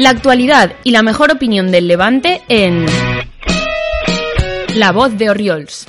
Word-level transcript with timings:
La 0.00 0.08
actualidad 0.08 0.72
y 0.82 0.92
la 0.92 1.02
mejor 1.02 1.30
opinión 1.30 1.70
del 1.70 1.86
Levante 1.86 2.40
en 2.48 2.86
La 4.74 4.92
Voz 4.92 5.18
de 5.18 5.28
Oriols. 5.28 5.86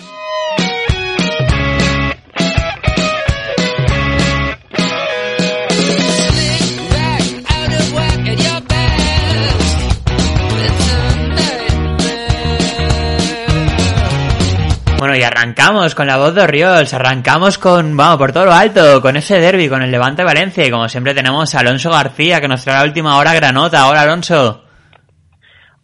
Y 15.21 15.23
arrancamos 15.23 15.93
con 15.93 16.07
la 16.07 16.17
voz 16.17 16.33
de 16.33 16.41
Oriols, 16.41 16.95
arrancamos 16.95 17.59
con, 17.59 17.95
vamos, 17.95 18.17
por 18.17 18.31
todo 18.31 18.45
lo 18.45 18.53
alto, 18.53 18.99
con 19.03 19.15
ese 19.15 19.39
derby, 19.39 19.69
con 19.69 19.83
el 19.83 19.91
Levante 19.91 20.23
Valencia, 20.23 20.65
y 20.65 20.71
como 20.71 20.89
siempre 20.89 21.13
tenemos 21.13 21.53
a 21.53 21.59
Alonso 21.59 21.91
García, 21.91 22.41
que 22.41 22.47
nos 22.47 22.63
trae 22.63 22.77
la 22.77 22.85
última 22.85 23.15
hora 23.19 23.31
granota. 23.35 23.87
Hola, 23.87 24.01
Alonso. 24.01 24.63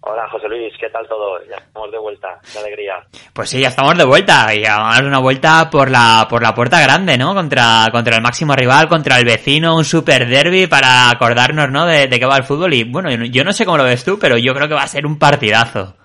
Hola, 0.02 0.28
José 0.32 0.48
Luis, 0.50 0.74
¿qué 0.80 0.90
tal 0.90 1.08
todo? 1.08 1.38
Ya 1.48 1.58
estamos 1.58 1.92
de 1.92 2.00
vuelta, 2.00 2.40
qué 2.52 2.58
alegría. 2.58 2.96
Pues 3.32 3.52
sí, 3.52 3.60
ya 3.62 3.68
estamos 3.68 3.96
de 3.96 4.06
vuelta, 4.06 4.56
y 4.56 4.66
además 4.66 5.02
una 5.02 5.20
vuelta 5.20 5.70
por 5.70 5.92
la, 5.92 6.26
por 6.28 6.42
la 6.42 6.56
puerta 6.56 6.82
grande, 6.82 7.16
¿no? 7.16 7.36
Contra, 7.36 7.86
contra 7.92 8.16
el 8.16 8.24
máximo 8.24 8.56
rival, 8.56 8.88
contra 8.88 9.20
el 9.20 9.26
vecino, 9.26 9.76
un 9.76 9.86
super 9.86 10.28
derby 10.28 10.66
para 10.66 11.12
acordarnos, 11.12 11.70
¿no? 11.70 11.86
De, 11.86 12.08
de 12.08 12.20
qué 12.20 12.26
va 12.26 12.38
el 12.38 12.44
fútbol, 12.44 12.74
y 12.74 12.86
bueno, 12.86 13.12
yo 13.12 13.44
no 13.44 13.54
sé 13.54 13.66
cómo 13.66 13.78
lo 13.78 13.84
ves 13.84 14.04
tú, 14.04 14.18
pero 14.18 14.36
yo 14.40 14.56
creo 14.56 14.68
que 14.68 14.74
va 14.74 14.82
a 14.82 14.88
ser 14.88 15.06
un 15.06 15.20
partidazo. 15.20 15.96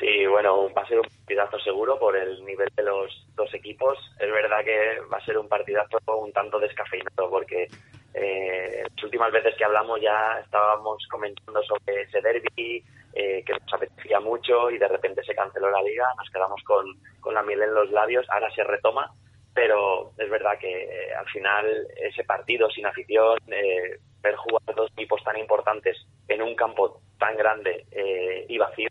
Sí, 0.00 0.26
bueno, 0.28 0.66
va 0.74 0.82
a 0.82 0.88
ser 0.88 0.98
un 0.98 1.06
partidazo 1.40 1.64
seguro 1.64 1.98
por 1.98 2.16
el 2.16 2.44
nivel 2.44 2.68
de 2.76 2.82
los 2.82 3.26
dos 3.34 3.52
equipos. 3.54 3.98
Es 4.18 4.30
verdad 4.30 4.64
que 4.64 5.00
va 5.12 5.16
a 5.16 5.24
ser 5.24 5.38
un 5.38 5.48
partidazo 5.48 5.98
un 6.18 6.32
tanto 6.32 6.58
descafeinado 6.58 7.30
porque 7.30 7.68
eh, 8.14 8.82
las 8.82 9.04
últimas 9.04 9.32
veces 9.32 9.54
que 9.56 9.64
hablamos 9.64 10.00
ya 10.00 10.38
estábamos 10.44 11.06
comentando 11.10 11.62
sobre 11.62 12.02
ese 12.02 12.20
derby 12.20 12.84
eh, 13.14 13.42
que 13.44 13.52
nos 13.52 13.72
apetecía 13.72 14.20
mucho 14.20 14.70
y 14.70 14.78
de 14.78 14.88
repente 14.88 15.22
se 15.24 15.34
canceló 15.34 15.70
la 15.70 15.82
liga, 15.82 16.06
nos 16.16 16.28
quedamos 16.30 16.62
con, 16.64 16.86
con 17.20 17.34
la 17.34 17.42
miel 17.42 17.62
en 17.62 17.74
los 17.74 17.90
labios, 17.90 18.26
ahora 18.28 18.50
se 18.50 18.64
retoma, 18.64 19.10
pero 19.54 20.12
es 20.18 20.28
verdad 20.28 20.58
que 20.58 20.82
eh, 20.82 21.14
al 21.14 21.26
final 21.26 21.86
ese 21.96 22.24
partido 22.24 22.70
sin 22.70 22.84
afición, 22.86 23.38
eh, 23.48 23.98
ver 24.20 24.36
jugar 24.36 24.74
dos 24.76 24.90
equipos 24.92 25.22
tan 25.24 25.38
importantes 25.38 25.96
en 26.28 26.42
un 26.42 26.54
campo 26.54 27.00
tan 27.18 27.36
grande 27.36 27.86
eh, 27.92 28.44
y 28.48 28.58
vacío, 28.58 28.88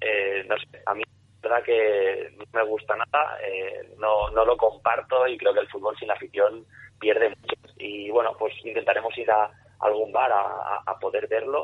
eh, 0.00 0.44
no 0.46 0.56
sé, 0.58 0.82
a 0.84 0.94
mí 0.94 1.02
verdad 1.48 1.62
que 1.64 2.30
no 2.36 2.44
me 2.52 2.62
gusta 2.64 2.94
nada, 2.96 3.38
eh, 3.42 3.94
no, 3.98 4.30
no 4.30 4.44
lo 4.44 4.56
comparto 4.56 5.26
y 5.26 5.38
creo 5.38 5.54
que 5.54 5.60
el 5.60 5.68
fútbol 5.68 5.96
sin 5.98 6.10
afición 6.10 6.64
pierde 6.98 7.28
mucho. 7.30 7.54
Y 7.78 8.10
bueno, 8.10 8.34
pues 8.38 8.54
intentaremos 8.64 9.16
ir 9.18 9.30
a 9.30 9.50
algún 9.80 10.12
bar 10.12 10.32
a, 10.32 10.82
a- 10.86 10.98
poder 10.98 11.28
verlo, 11.28 11.62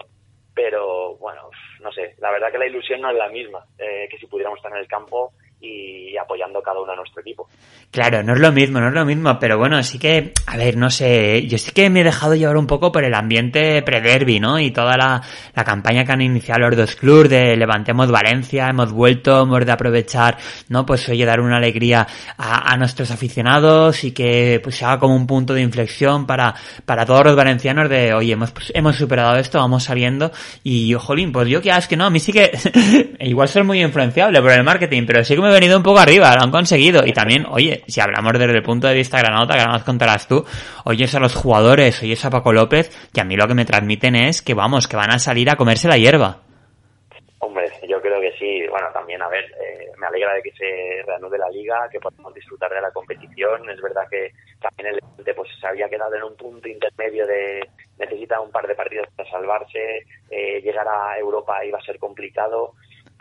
pero 0.55 1.17
bueno, 1.17 1.49
no 1.81 1.91
sé, 1.93 2.15
la 2.19 2.31
verdad 2.31 2.53
que 2.53 2.59
la 2.59 2.67
ilusión 2.67 3.01
no 3.01 3.11
es 3.11 3.17
la 3.17 3.29
misma 3.29 3.65
eh, 3.79 4.07
que 4.11 4.19
si 4.19 4.27
pudiéramos 4.27 4.59
estar 4.59 4.73
en 4.73 4.79
el 4.79 4.87
campo 4.89 5.33
y 5.63 6.17
apoyando 6.17 6.61
cada 6.61 6.81
uno 6.81 6.93
a 6.93 6.97
nuestro 6.97 7.21
equipo. 7.21 7.49
Claro, 7.91 8.23
no 8.23 8.35
es 8.35 8.41
lo 8.41 8.53
mismo, 8.53 8.81
no 8.81 8.89
es 8.89 8.95
lo 8.95 9.05
mismo, 9.05 9.39
pero 9.39 9.59
bueno, 9.59 9.83
sí 9.83 9.99
que, 9.99 10.33
a 10.47 10.57
ver, 10.57 10.77
no 10.77 10.91
sé, 10.91 11.47
yo 11.47 11.59
sí 11.59 11.73
que 11.73 11.91
me 11.91 12.01
he 12.01 12.05
dejado 12.05 12.35
llevar 12.35 12.57
un 12.57 12.67
poco 12.67 12.91
por 12.91 13.05
el 13.05 13.13
ambiente 13.13 13.83
pre-derby, 13.83 14.41
¿no? 14.41 14.59
Y 14.59 14.71
toda 14.71 14.97
la, 14.97 15.23
la 15.55 15.65
campaña 15.65 16.05
que 16.05 16.13
han 16.13 16.23
iniciado 16.23 16.61
los 16.61 16.77
dos 16.77 16.97
clubes 16.97 17.29
de 17.29 17.57
levantemos 17.57 18.11
Valencia, 18.11 18.69
hemos 18.69 18.93
vuelto, 18.93 19.43
hemos 19.43 19.67
de 19.67 19.73
aprovechar, 19.73 20.39
¿no? 20.69 20.87
Pues 20.87 21.07
oye, 21.11 21.27
dar 21.27 21.41
una 21.41 21.59
alegría 21.59 22.07
a, 22.39 22.73
a 22.73 22.77
nuestros 22.79 23.11
aficionados 23.11 24.05
y 24.05 24.13
que 24.13 24.59
pues 24.63 24.77
se 24.77 24.87
haga 24.87 24.99
como 24.99 25.15
un 25.15 25.27
punto 25.27 25.53
de 25.53 25.61
inflexión 25.61 26.27
para, 26.27 26.55
para 26.87 27.05
todos 27.05 27.27
los 27.27 27.37
valencianos 27.37 27.91
de, 27.91 28.15
oye, 28.15 28.33
hemos, 28.33 28.53
pues, 28.53 28.73
hemos 28.75 28.97
superado 28.97 29.37
esto, 29.37 29.59
vamos 29.59 29.85
sabiendo 29.85 30.33
y, 30.65 30.95
jolín, 30.95 31.31
pues 31.31 31.49
yo 31.49 31.61
que 31.61 31.71
es 31.71 31.87
que 31.87 31.97
no, 31.97 32.07
a 32.07 32.11
mí 32.11 32.21
sí 32.21 32.33
que, 32.33 32.53
igual 33.21 33.49
soy 33.49 33.65
muy 33.65 33.83
influenciable 33.83 34.41
por 34.41 34.53
el 34.53 34.65
marketing, 34.65 35.05
pero 35.07 35.25
sí 35.25 35.35
que 35.35 35.43
me 35.43 35.52
venido 35.53 35.77
un 35.77 35.83
poco 35.83 35.99
arriba, 35.99 36.35
lo 36.35 36.43
han 36.43 36.51
conseguido. 36.51 37.07
Y 37.07 37.13
también, 37.13 37.47
oye, 37.49 37.83
si 37.87 38.01
hablamos 38.01 38.33
desde 38.33 38.57
el 38.57 38.63
punto 38.63 38.89
de 38.89 38.95
vista 38.95 39.19
granota, 39.19 39.65
nos 39.67 39.85
contarás 39.85 40.27
tú, 40.27 40.45
oyes 40.85 41.15
a 41.15 41.21
los 41.21 41.35
jugadores, 41.35 42.03
oyes 42.03 42.25
a 42.25 42.31
Paco 42.31 42.53
López, 42.53 42.91
que 43.13 43.21
a 43.21 43.25
mí 43.25 43.37
lo 43.37 43.47
que 43.47 43.55
me 43.55 43.65
transmiten 43.65 44.17
es 44.17 44.43
que 44.43 44.55
vamos, 44.55 44.89
que 44.89 44.97
van 44.97 45.11
a 45.11 45.19
salir 45.19 45.51
a 45.51 45.57
comerse 45.57 45.89
la 45.89 45.99
hierba. 45.99 46.41
Hombre, 47.39 47.69
yo 47.89 48.01
creo 48.01 48.21
que 48.21 48.33
sí. 48.39 48.67
Bueno, 48.69 48.87
también, 48.93 49.21
a 49.21 49.29
ver, 49.29 49.45
eh, 49.45 49.91
me 49.99 50.07
alegra 50.07 50.35
de 50.35 50.43
que 50.43 50.53
se 50.53 51.03
reanude 51.05 51.39
la 51.39 51.51
liga, 51.51 51.89
que 51.91 51.99
podamos 51.99 52.33
disfrutar 52.35 52.73
de 52.73 52.81
la 52.81 52.93
competición. 52.93 53.69
Es 53.69 53.81
verdad 53.83 54.07
que 54.09 54.31
también 54.61 54.95
el 54.95 55.01
Levante, 55.01 55.35
pues 55.35 55.51
se 55.61 55.67
había 55.67 55.89
quedado 55.89 56.15
en 56.15 56.23
un 56.23 56.37
punto 56.37 56.69
intermedio 56.69 57.27
de 57.27 57.69
necesita 57.99 58.41
un 58.41 58.51
par 58.51 58.67
de 58.67 58.75
partidos 58.75 59.09
para 59.17 59.29
salvarse, 59.31 60.05
eh, 60.31 60.61
llegar 60.63 60.87
a 60.89 61.19
Europa 61.19 61.65
iba 61.65 61.79
a 61.79 61.85
ser 61.85 61.99
complicado, 61.99 62.75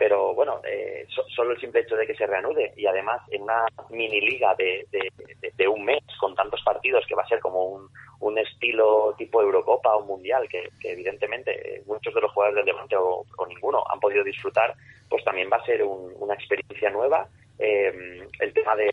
pero 0.04 0.34
bueno, 0.34 0.60
eh, 0.68 1.06
so- 1.14 1.24
solo 1.28 1.52
el 1.52 1.60
simple 1.60 1.82
hecho 1.82 1.94
de 1.94 2.08
que 2.08 2.16
se 2.16 2.26
reanude 2.26 2.72
y 2.76 2.86
además 2.86 3.20
en 3.30 3.42
una 3.42 3.66
mini 3.90 4.20
liga 4.20 4.52
de, 4.56 4.84
de, 4.90 5.12
de- 5.40 5.52
de 5.56 5.68
un 5.68 5.84
mes 5.84 6.02
con 6.18 6.34
tantos 6.34 6.60
partidos 6.64 7.06
que 7.06 7.14
va 7.14 7.22
a 7.22 7.28
ser 7.28 7.38
como 7.38 7.66
un, 7.66 7.88
un 8.18 8.36
estilo 8.36 9.14
tipo 9.16 9.40
Eurocopa 9.40 9.94
o 9.94 10.02
Mundial 10.04 10.48
que, 10.48 10.70
evidentemente 10.82 11.52
eh, 11.76 11.82
muchos 11.86 12.12
de 12.12 12.20
los 12.20 12.32
jugadores 12.32 12.56
del 12.56 12.74
Levante 12.74 12.96
o, 12.96 13.24
o 13.38 13.46
ninguno 13.46 13.84
han 13.92 14.00
podido 14.00 14.24
disfrutar, 14.24 14.74
pues 15.08 15.22
también 15.22 15.48
va 15.52 15.58
a 15.58 15.64
ser 15.66 15.84
un- 15.84 16.12
una 16.18 16.34
experiencia 16.34 16.90
nueva. 16.90 17.28
Eh, 17.60 18.26
el 18.40 18.52
tema 18.52 18.74
de 18.74 18.90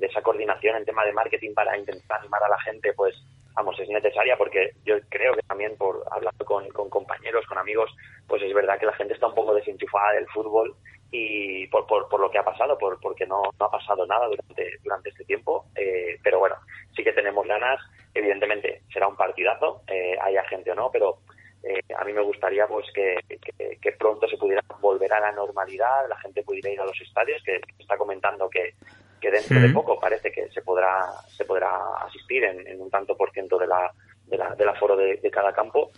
esa 0.00 0.22
coordinación, 0.22 0.76
el 0.76 0.86
tema 0.86 1.04
de 1.04 1.12
marketing 1.12 1.52
para 1.52 1.76
intentar 1.76 2.20
animar 2.20 2.42
a 2.42 2.48
la 2.48 2.60
gente, 2.60 2.94
pues 2.94 3.14
vamos, 3.54 3.78
es 3.80 3.88
necesaria 3.88 4.36
porque 4.36 4.72
yo 4.84 4.96
creo 5.08 5.34
que 5.34 5.42
también 5.42 5.76
por 5.76 6.02
hablando 6.10 6.44
con, 6.44 6.68
con 6.70 6.88
compañeros, 6.90 7.46
con 7.46 7.58
amigos, 7.58 7.90
pues 8.26 8.42
es 8.42 8.52
verdad 8.54 8.78
que 8.78 8.86
la 8.86 8.94
gente 8.94 9.14
está 9.14 9.26
un 9.26 9.34
poco 9.34 9.54
desenchufada 9.54 10.12
del 10.12 10.26
fútbol 10.28 10.74
y 11.10 11.66
por, 11.66 11.86
por, 11.86 12.08
por 12.08 12.20
lo 12.20 12.30
que 12.30 12.38
ha 12.38 12.44
pasado, 12.44 12.78
por, 12.78 12.98
porque 13.00 13.26
no, 13.26 13.42
no 13.58 13.66
ha 13.66 13.70
pasado 13.70 14.06
nada 14.06 14.26
durante, 14.28 14.78
durante 14.82 15.10
este 15.10 15.24
tiempo, 15.24 15.66
eh, 15.76 16.18
pero 16.22 16.38
bueno, 16.38 16.56
sí 16.96 17.04
que 17.04 17.12
tenemos 17.12 17.46
ganas, 17.46 17.78
evidentemente 18.14 18.82
será 18.92 19.08
un 19.08 19.16
partidazo, 19.16 19.82
eh, 19.88 20.16
haya 20.22 20.42
gente 20.44 20.70
o 20.70 20.74
no, 20.74 20.90
pero 20.90 21.18
eh, 21.64 21.80
a 21.96 22.04
mí 22.04 22.12
me 22.14 22.22
gustaría 22.22 22.66
pues 22.66 22.86
que, 22.94 23.16
que, 23.28 23.76
que 23.78 23.92
pronto 23.92 24.26
se 24.26 24.38
pudiera 24.38 24.62
volver 24.80 25.12
a 25.12 25.20
la 25.20 25.32
normalidad, 25.32 26.08
la 26.08 26.16
gente 26.18 26.42
pudiera 26.42 26.70
ir 26.70 26.80
a 26.80 26.86
los 26.86 26.98
estadios, 27.00 27.42
que 27.44 27.60
que 27.60 27.82
está 27.82 27.96
comentando 27.98 28.48
que, 28.48 28.74
que 29.20 29.30
dentro 29.30 29.60
de 29.60 29.68
poco 29.68 30.00
parece 30.00 30.32
que 30.32 30.48
se 30.48 30.62
podrá 30.62 31.08
se 31.28 31.44
podrá 31.44 31.70
asistir 32.06 32.42
en, 32.42 32.66
en 32.66 32.80
un 32.80 32.90
tanto 32.90 33.16
por 33.16 33.30
ciento 33.32 33.58
de 33.58 33.66
la, 33.68 33.92
de 34.26 34.38
la- 34.38 34.54
del 34.56 34.68
aforo 34.70 34.96
de, 34.96 35.18
de 35.18 35.30
cada 35.30 35.52
campo 35.52 35.90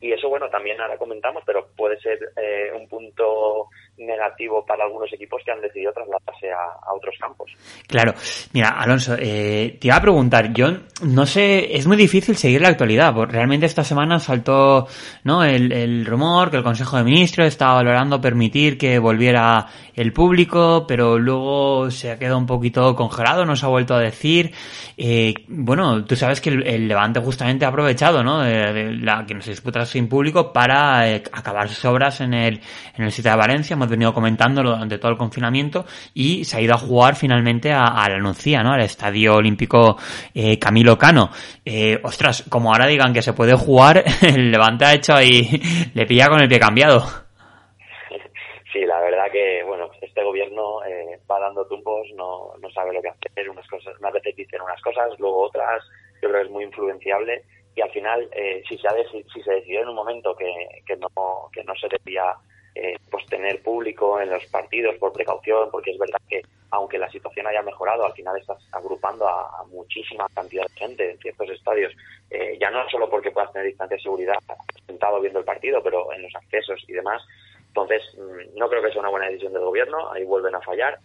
y 0.00 0.12
eso 0.12 0.28
bueno 0.28 0.50
también 0.50 0.80
ahora 0.80 0.98
comentamos 0.98 1.44
pero 1.46 1.68
puede 1.76 2.00
ser 2.00 2.18
eh, 2.36 2.72
un 2.74 2.88
punto 2.88 3.68
negativo 3.98 4.66
para 4.66 4.88
algunos 5.02 5.12
equipos 5.12 5.42
que 5.44 5.50
han 5.50 5.60
decidido 5.60 5.92
trasladarse 5.92 6.50
a, 6.50 6.64
a 6.82 6.94
otros 6.94 7.16
campos 7.18 7.50
Claro, 7.92 8.14
mira, 8.54 8.70
Alonso, 8.70 9.16
eh, 9.18 9.76
te 9.78 9.88
iba 9.88 9.96
a 9.96 10.00
preguntar, 10.00 10.50
yo 10.54 10.78
no 11.02 11.26
sé, 11.26 11.76
es 11.76 11.86
muy 11.86 11.96
difícil 11.96 12.36
seguir 12.36 12.62
la 12.62 12.68
actualidad, 12.68 13.12
porque 13.12 13.34
realmente 13.34 13.66
esta 13.66 13.84
semana 13.84 14.18
saltó 14.18 14.86
¿no? 15.24 15.44
el, 15.44 16.06
rumor 16.06 16.50
que 16.50 16.56
el 16.56 16.62
Consejo 16.62 16.96
de 16.96 17.04
Ministros 17.04 17.48
estaba 17.48 17.74
valorando 17.74 18.20
permitir 18.20 18.78
que 18.78 18.98
volviera 18.98 19.66
el 19.94 20.12
público, 20.12 20.86
pero 20.86 21.18
luego 21.18 21.90
se 21.90 22.12
ha 22.12 22.18
quedado 22.18 22.38
un 22.38 22.46
poquito 22.46 22.94
congelado, 22.94 23.44
no 23.44 23.56
se 23.56 23.66
ha 23.66 23.68
vuelto 23.68 23.94
a 23.94 24.00
decir. 24.00 24.52
Eh, 24.96 25.34
bueno, 25.48 26.04
tú 26.04 26.16
sabes 26.16 26.40
que 26.40 26.50
el, 26.50 26.66
el 26.66 26.88
Levante 26.88 27.20
justamente 27.20 27.64
ha 27.64 27.68
aprovechado 27.68 28.22
¿no? 28.22 28.40
de, 28.40 28.72
de 28.72 28.92
la 28.92 29.26
que 29.26 29.34
nos 29.34 29.44
disputa 29.44 29.84
sin 29.84 30.08
público 30.08 30.52
para 30.52 31.10
eh, 31.10 31.22
acabar 31.32 31.68
sus 31.68 31.84
obras 31.84 32.20
en 32.20 32.32
el, 32.32 32.60
en 32.96 33.04
el 33.04 33.12
sitio 33.12 33.32
de 33.32 33.36
Valencia, 33.36 33.74
hemos 33.74 33.88
venido 33.88 34.14
comentándolo 34.14 34.70
durante 34.70 34.98
todo 34.98 35.10
el 35.10 35.18
confinamiento 35.18 35.84
y 36.14 36.44
se 36.44 36.56
ha 36.56 36.60
ido 36.60 36.74
a 36.74 36.78
jugar 36.78 37.16
finalmente 37.16 37.72
a, 37.72 37.81
a 37.88 38.08
la 38.08 38.18
¿no? 38.18 38.72
Al 38.72 38.80
Estadio 38.80 39.36
Olímpico 39.36 39.96
eh, 40.34 40.58
Camilo 40.58 40.96
Cano. 40.96 41.30
Eh, 41.64 41.98
ostras, 42.02 42.44
como 42.48 42.72
ahora 42.72 42.86
digan 42.86 43.12
que 43.12 43.22
se 43.22 43.32
puede 43.32 43.54
jugar, 43.54 44.04
el 44.22 44.50
Levante 44.50 44.84
ha 44.84 44.94
hecho 44.94 45.14
ahí, 45.14 45.42
le 45.94 46.06
pilla 46.06 46.28
con 46.28 46.40
el 46.40 46.48
pie 46.48 46.58
cambiado. 46.58 47.00
Sí, 48.72 48.80
la 48.86 49.00
verdad 49.00 49.30
que, 49.30 49.62
bueno, 49.64 49.90
este 50.00 50.24
gobierno 50.24 50.82
eh, 50.84 51.20
va 51.30 51.38
dando 51.38 51.66
tumbos, 51.66 52.06
no, 52.14 52.54
nos, 52.60 52.72
sabe 52.72 52.94
lo 52.94 53.02
que 53.02 53.10
hacer, 53.10 53.50
unas 53.50 53.68
cosas, 53.68 53.94
unas 54.00 54.14
veces 54.14 54.34
dicen 54.34 54.62
unas 54.62 54.80
cosas, 54.80 55.10
luego 55.18 55.42
otras, 55.42 55.84
yo 56.22 56.30
creo 56.30 56.40
que 56.40 56.46
es 56.46 56.50
muy 56.50 56.64
influenciable 56.64 57.42
y 57.74 57.80
al 57.82 57.90
final 57.90 58.28
eh, 58.32 58.62
si 58.68 58.78
se 58.78 58.88
ha 58.88 58.92
si 59.10 59.42
se 59.42 59.52
decidió 59.52 59.82
en 59.82 59.88
un 59.88 59.94
momento 59.94 60.34
que, 60.34 60.52
que 60.86 60.96
no 60.96 61.08
que 61.52 61.64
no 61.64 61.74
se 61.76 61.88
debía 61.88 62.34
eh, 62.74 62.96
pues 63.10 63.26
tener 63.26 63.62
público 63.62 64.20
en 64.20 64.30
los 64.30 64.44
partidos 64.46 64.96
por 64.96 65.12
precaución, 65.12 65.70
porque 65.70 65.90
es 65.90 65.98
verdad 65.98 66.20
que 66.28 66.42
aunque 66.70 66.98
la 66.98 67.10
situación 67.10 67.46
haya 67.46 67.60
mejorado, 67.60 68.06
al 68.06 68.14
final 68.14 68.38
estás 68.38 68.58
agrupando 68.72 69.28
a, 69.28 69.62
muchísima 69.66 70.26
cantidad 70.34 70.64
de 70.64 70.74
gente 70.74 71.10
en 71.10 71.18
ciertos 71.18 71.50
estadios, 71.50 71.92
eh, 72.30 72.56
ya 72.58 72.70
no 72.70 72.88
solo 72.88 73.10
porque 73.10 73.30
puedas 73.30 73.52
tener 73.52 73.68
distancia 73.68 73.96
de 73.96 74.02
seguridad 74.02 74.36
sentado 74.86 75.20
viendo 75.20 75.38
el 75.38 75.44
partido, 75.44 75.82
pero 75.82 76.12
en 76.12 76.22
los 76.22 76.34
accesos 76.34 76.82
y 76.88 76.92
demás. 76.92 77.22
Entonces, 77.68 78.02
mm, 78.16 78.58
no 78.58 78.68
creo 78.68 78.82
que 78.82 78.90
sea 78.90 79.00
una 79.00 79.10
buena 79.10 79.26
decisión 79.26 79.52
del 79.52 79.62
gobierno, 79.62 80.10
ahí 80.12 80.24
vuelven 80.24 80.54
a 80.54 80.60
fallar. 80.60 80.98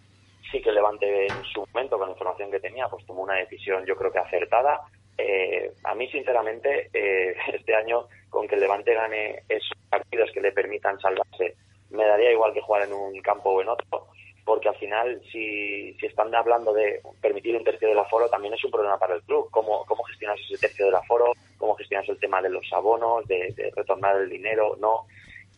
Sí 0.50 0.62
que 0.62 0.72
Levante 0.72 1.26
en 1.26 1.44
su 1.44 1.66
momento, 1.72 1.98
con 1.98 2.08
la 2.08 2.12
información 2.12 2.50
que 2.50 2.60
tenía, 2.60 2.88
pues 2.88 3.04
tomó 3.04 3.22
una 3.22 3.34
decisión 3.34 3.84
yo 3.84 3.96
creo 3.96 4.10
que 4.10 4.18
acertada. 4.18 4.80
Eh, 5.18 5.72
a 5.84 5.94
mí, 5.94 6.08
sinceramente, 6.08 6.88
eh, 6.92 7.34
este 7.52 7.74
año, 7.74 8.06
con 8.30 8.46
que 8.46 8.54
el 8.54 8.60
Levante 8.60 8.94
gane 8.94 9.42
esos 9.48 9.76
partidos 9.90 10.30
que 10.32 10.40
le 10.40 10.52
permitan 10.52 10.98
salvarse, 11.00 11.56
me 11.90 12.04
daría 12.04 12.32
igual 12.32 12.52
que 12.52 12.60
jugar 12.60 12.82
en 12.82 12.92
un 12.92 13.20
campo 13.20 13.50
o 13.50 13.62
en 13.62 13.68
otro 13.68 14.08
porque 14.48 14.70
al 14.70 14.76
final, 14.76 15.20
si, 15.30 15.92
si 16.00 16.06
están 16.06 16.34
hablando 16.34 16.72
de 16.72 17.02
permitir 17.20 17.54
un 17.54 17.64
tercio 17.64 17.86
del 17.86 17.98
aforo, 17.98 18.30
también 18.30 18.54
es 18.54 18.64
un 18.64 18.70
problema 18.70 18.98
para 18.98 19.14
el 19.14 19.20
club. 19.20 19.50
¿Cómo, 19.50 19.84
cómo 19.84 20.02
gestionas 20.04 20.40
ese 20.40 20.56
tercio 20.56 20.86
del 20.86 20.94
aforo? 20.94 21.34
¿Cómo 21.58 21.74
gestionas 21.74 22.08
el 22.08 22.18
tema 22.18 22.40
de 22.40 22.48
los 22.48 22.64
abonos, 22.72 23.28
de, 23.28 23.70
retornar 23.76 24.16
el 24.16 24.30
dinero? 24.30 24.74
No. 24.80 25.04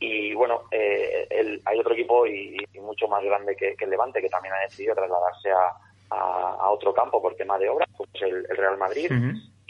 Y 0.01 0.35
bueno, 0.35 0.63
eh, 0.73 1.25
el, 1.31 1.63
hay 1.67 1.79
otro 1.79 1.95
equipo 1.95 2.27
y, 2.27 2.57
mucho 2.81 3.07
más 3.07 3.23
grande 3.23 3.55
que, 3.55 3.77
el 3.79 3.91
Levante 3.91 4.21
que 4.21 4.29
también 4.29 4.55
ha 4.55 4.63
decidido 4.63 4.97
trasladarse 4.97 5.53
a, 5.53 5.71
a, 6.11 6.71
otro 6.73 6.93
campo 6.93 7.23
por 7.23 7.37
tema 7.37 7.61
de 7.61 7.69
obra, 7.69 7.87
pues 7.97 8.11
el, 8.23 8.45
Real 8.49 8.77
Madrid. 8.77 9.09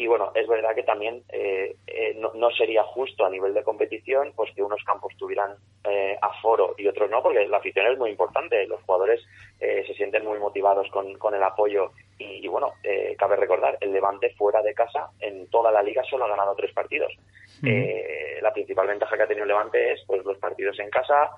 Y 0.00 0.06
bueno, 0.06 0.32
es 0.34 0.48
verdad 0.48 0.74
que 0.74 0.82
también 0.82 1.22
eh, 1.28 1.76
eh, 1.86 2.16
no, 2.16 2.50
sería 2.52 2.82
justo 2.84 3.26
a 3.26 3.28
nivel 3.28 3.52
de 3.52 3.62
competición 3.62 4.32
pues 4.34 4.50
que 4.54 4.62
unos 4.62 4.82
campos 4.82 5.12
tuvieran 5.18 5.56
eh, 5.84 6.16
aforo 6.22 6.74
y 6.78 6.86
otros 6.86 7.10
no, 7.10 7.22
porque 7.22 7.46
la 7.46 7.58
afición 7.58 7.86
es 7.86 7.98
muy 7.98 8.08
importante. 8.08 8.66
Los 8.66 8.80
jugadores 8.84 9.20
eh, 9.60 9.84
se 9.86 9.92
sienten 9.92 10.24
muy 10.24 10.38
motivados 10.38 10.88
con, 10.90 11.18
con 11.18 11.34
el 11.34 11.42
apoyo. 11.42 11.92
Y, 12.16 12.48
bueno, 12.48 12.72
cabe 13.18 13.36
recordar, 13.36 13.78
el 13.80 13.92
Levante 13.92 14.30
fuera 14.36 14.62
de 14.62 14.74
casa 14.74 15.10
en 15.20 15.48
toda 15.48 15.72
la 15.72 15.82
liga 15.82 16.02
solo 16.04 16.24
ha 16.24 16.28
ganado 16.28 16.54
tres 16.54 16.72
partidos. 16.72 17.12
la 17.62 18.52
principal 18.52 18.86
ventaja 18.88 19.16
que 19.16 19.22
ha 19.22 19.26
tenido 19.26 19.44
el 19.44 19.48
Levante 19.48 19.92
es 19.92 20.02
pues 20.06 20.24
los 20.24 20.38
partidos 20.38 20.78
en 20.80 20.88
casa. 20.90 21.30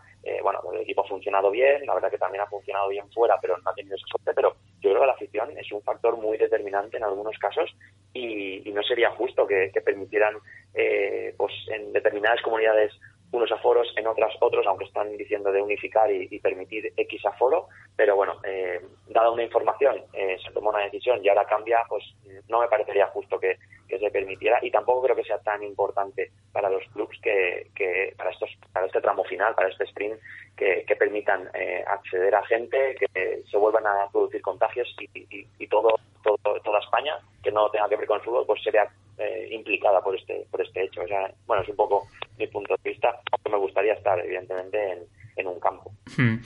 Bueno, 0.43 0.61
el 0.73 0.81
equipo 0.81 1.03
ha 1.05 1.09
funcionado 1.09 1.51
bien, 1.51 1.85
la 1.87 1.95
verdad 1.95 2.11
que 2.11 2.19
también 2.19 2.43
ha 2.43 2.47
funcionado 2.47 2.89
bien 2.89 3.11
fuera, 3.11 3.39
pero 3.41 3.57
no 3.59 3.71
ha 3.71 3.75
tenido 3.75 3.97
esa 3.97 4.07
suerte. 4.07 4.33
Pero 4.35 4.57
yo 4.81 4.91
creo 4.91 5.01
que 5.01 5.07
la 5.07 5.13
afición 5.13 5.59
es 5.59 5.71
un 5.73 5.83
factor 5.83 6.17
muy 6.17 6.39
determinante 6.39 6.97
en 6.97 7.05
algunos 7.05 7.37
casos 7.39 7.75
y, 8.13 8.71
no 8.73 8.83
sería 8.83 9.11
justo 9.11 9.47
que, 9.47 9.71
permitieran 9.85 10.37
eh, 10.75 11.35
pues 11.37 11.53
en 11.69 11.93
determinadas 11.93 12.41
comunidades 12.41 12.93
unos 13.33 13.51
aforos, 13.51 13.89
en 13.97 14.07
otras 14.07 14.35
otros, 14.41 14.67
aunque 14.67 14.85
están 14.85 15.17
diciendo 15.17 15.51
de 15.51 15.63
unificar 15.63 16.11
y, 16.13 16.39
permitir 16.39 16.93
X 16.97 17.25
aforo, 17.27 17.69
pero 17.97 18.15
bueno, 18.15 18.37
eh, 18.45 18.81
dada 19.09 19.31
una 19.31 19.43
información, 19.43 20.03
eh, 20.13 20.37
se 20.45 20.53
tomó 20.53 20.71
una 20.71 20.81
decisión 20.81 21.25
y 21.25 21.29
ahora 21.29 21.47
cambia, 21.47 21.83
pues 21.89 22.05
no 22.49 22.61
me 22.61 22.69
parecería 22.69 23.07
justo 23.09 23.39
que, 23.39 23.59
se 23.93 24.11
permitiera 24.11 24.59
y 24.63 24.71
tampoco 24.71 25.03
creo 25.03 25.15
que 25.15 25.23
sea 25.23 25.39
tan 25.41 25.63
importante 25.63 26.31
para 26.51 26.71
los 26.71 26.83
clubs 26.95 27.15
que, 27.23 27.67
que 27.75 28.15
para 28.17 28.31
estos 28.31 28.49
para 28.73 28.87
este 28.87 29.03
tramo 29.03 29.23
final, 29.25 29.55
para 29.55 29.69
este 29.69 29.85
sprint, 29.85 30.19
que, 30.57 30.97
permitan 30.99 31.51
eh, 31.53 31.85
acceder 31.87 32.35
a 32.35 32.43
gente, 32.47 32.97
que 32.97 33.43
se 33.51 33.57
vuelvan 33.59 33.87
a 33.87 34.09
producir 34.11 34.41
contagios 34.41 34.89
y, 34.99 35.47
y 35.59 35.67
todo, 35.67 36.01
todo, 36.23 36.59
toda 36.65 36.81
España 36.81 37.19
que 37.43 37.53
no 37.53 37.69
tenga 37.71 37.87
que 37.91 37.97
ver 37.97 38.07
con 38.07 38.19
el 38.19 38.25
fútbol, 38.25 38.47
pues 38.47 38.63
sería 38.63 38.89
eh, 39.19 39.49
implicada 39.51 40.01
por 40.01 40.17
este 40.17 40.47
por 40.51 40.61
este 40.63 40.85
hecho. 40.85 41.03
O 41.03 41.07
sea, 41.07 41.33
bueno, 41.47 41.63
es 41.63 41.69
un 41.69 41.77
poco 41.77 42.09
mi 42.39 42.47
punto 42.47 42.75
de 42.83 42.91
vista, 42.91 43.09
aunque 43.31 43.51
me 43.51 43.59
gustaría 43.59 43.95
estar, 43.95 44.19
evidentemente, 44.19 44.93
en, 44.93 44.99
en 45.37 45.47
un 45.47 45.61
campo. 45.61 45.93
Hmm. 46.17 46.37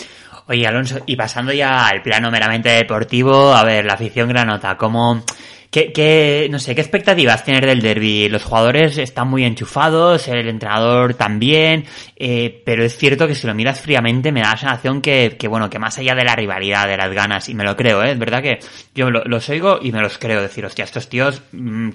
Oye, 0.48 0.66
Alonso, 0.66 1.00
y 1.06 1.16
pasando 1.16 1.52
ya 1.52 1.88
al 1.88 2.02
plano 2.02 2.30
meramente 2.30 2.68
deportivo, 2.68 3.52
a 3.52 3.64
ver, 3.64 3.84
la 3.84 3.94
afición 3.94 4.28
granota, 4.28 4.76
¿cómo, 4.76 5.22
¿Qué, 5.70 6.48
no 6.50 6.58
sé, 6.58 6.74
qué 6.74 6.80
expectativas 6.80 7.44
tener 7.44 7.66
del 7.66 7.80
derby? 7.80 8.28
Los 8.28 8.44
jugadores 8.44 8.96
están 8.98 9.28
muy 9.28 9.44
enchufados, 9.44 10.28
el 10.28 10.48
entrenador 10.48 11.14
también, 11.14 11.84
eh, 12.16 12.62
pero 12.64 12.84
es 12.84 12.96
cierto 12.96 13.26
que 13.26 13.34
si 13.34 13.46
lo 13.46 13.54
miras 13.54 13.80
fríamente 13.80 14.32
me 14.32 14.40
da 14.40 14.52
la 14.52 14.56
sensación 14.56 15.02
que, 15.02 15.36
que, 15.38 15.48
bueno, 15.48 15.68
que 15.68 15.78
más 15.78 15.98
allá 15.98 16.14
de 16.14 16.24
la 16.24 16.34
rivalidad, 16.34 16.86
de 16.86 16.96
las 16.96 17.12
ganas, 17.12 17.48
y 17.48 17.54
me 17.54 17.64
lo 17.64 17.76
creo, 17.76 18.02
¿eh? 18.02 18.12
es 18.12 18.18
verdad 18.18 18.42
que 18.42 18.58
yo 18.94 19.10
los 19.10 19.48
oigo 19.48 19.78
y 19.82 19.92
me 19.92 20.00
los 20.00 20.18
creo, 20.18 20.40
decir, 20.40 20.64
hostia, 20.64 20.84
estos 20.84 21.08
tíos 21.08 21.42
mm, 21.52 21.90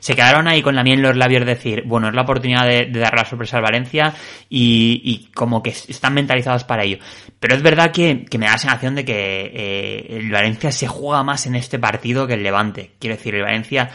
se 0.00 0.14
quedaron 0.14 0.48
ahí 0.48 0.62
con 0.62 0.74
la 0.74 0.82
miel 0.82 0.98
en 0.98 1.02
los 1.02 1.16
labios, 1.16 1.44
decir, 1.44 1.82
bueno, 1.84 2.08
es 2.08 2.14
la 2.14 2.22
oportunidad 2.22 2.66
de, 2.66 2.86
dar 2.86 3.14
la 3.14 3.24
sorpresa 3.24 3.58
al 3.58 3.62
Valencia 3.62 4.14
y, 4.48 5.02
y, 5.04 5.30
como 5.32 5.62
que 5.62 5.70
están 5.70 6.14
mentalizados 6.14 6.64
para 6.64 6.84
ello. 6.84 6.98
Pero 7.40 7.54
es 7.54 7.62
verdad 7.62 7.92
que, 7.92 8.24
que 8.24 8.38
me 8.38 8.46
da 8.46 8.52
la 8.52 8.58
sensación 8.58 8.94
de 8.94 9.04
que 9.04 9.52
eh, 9.54 10.06
el 10.18 10.30
Valencia 10.30 10.72
se 10.72 10.88
juega 10.88 11.22
más 11.22 11.46
en 11.46 11.54
este 11.54 11.78
partido 11.78 12.26
que 12.26 12.34
el 12.34 12.42
Levante 12.42 12.92
Quiero 13.08 13.16
decir, 13.16 13.34
el 13.34 13.42
Valencia 13.42 13.88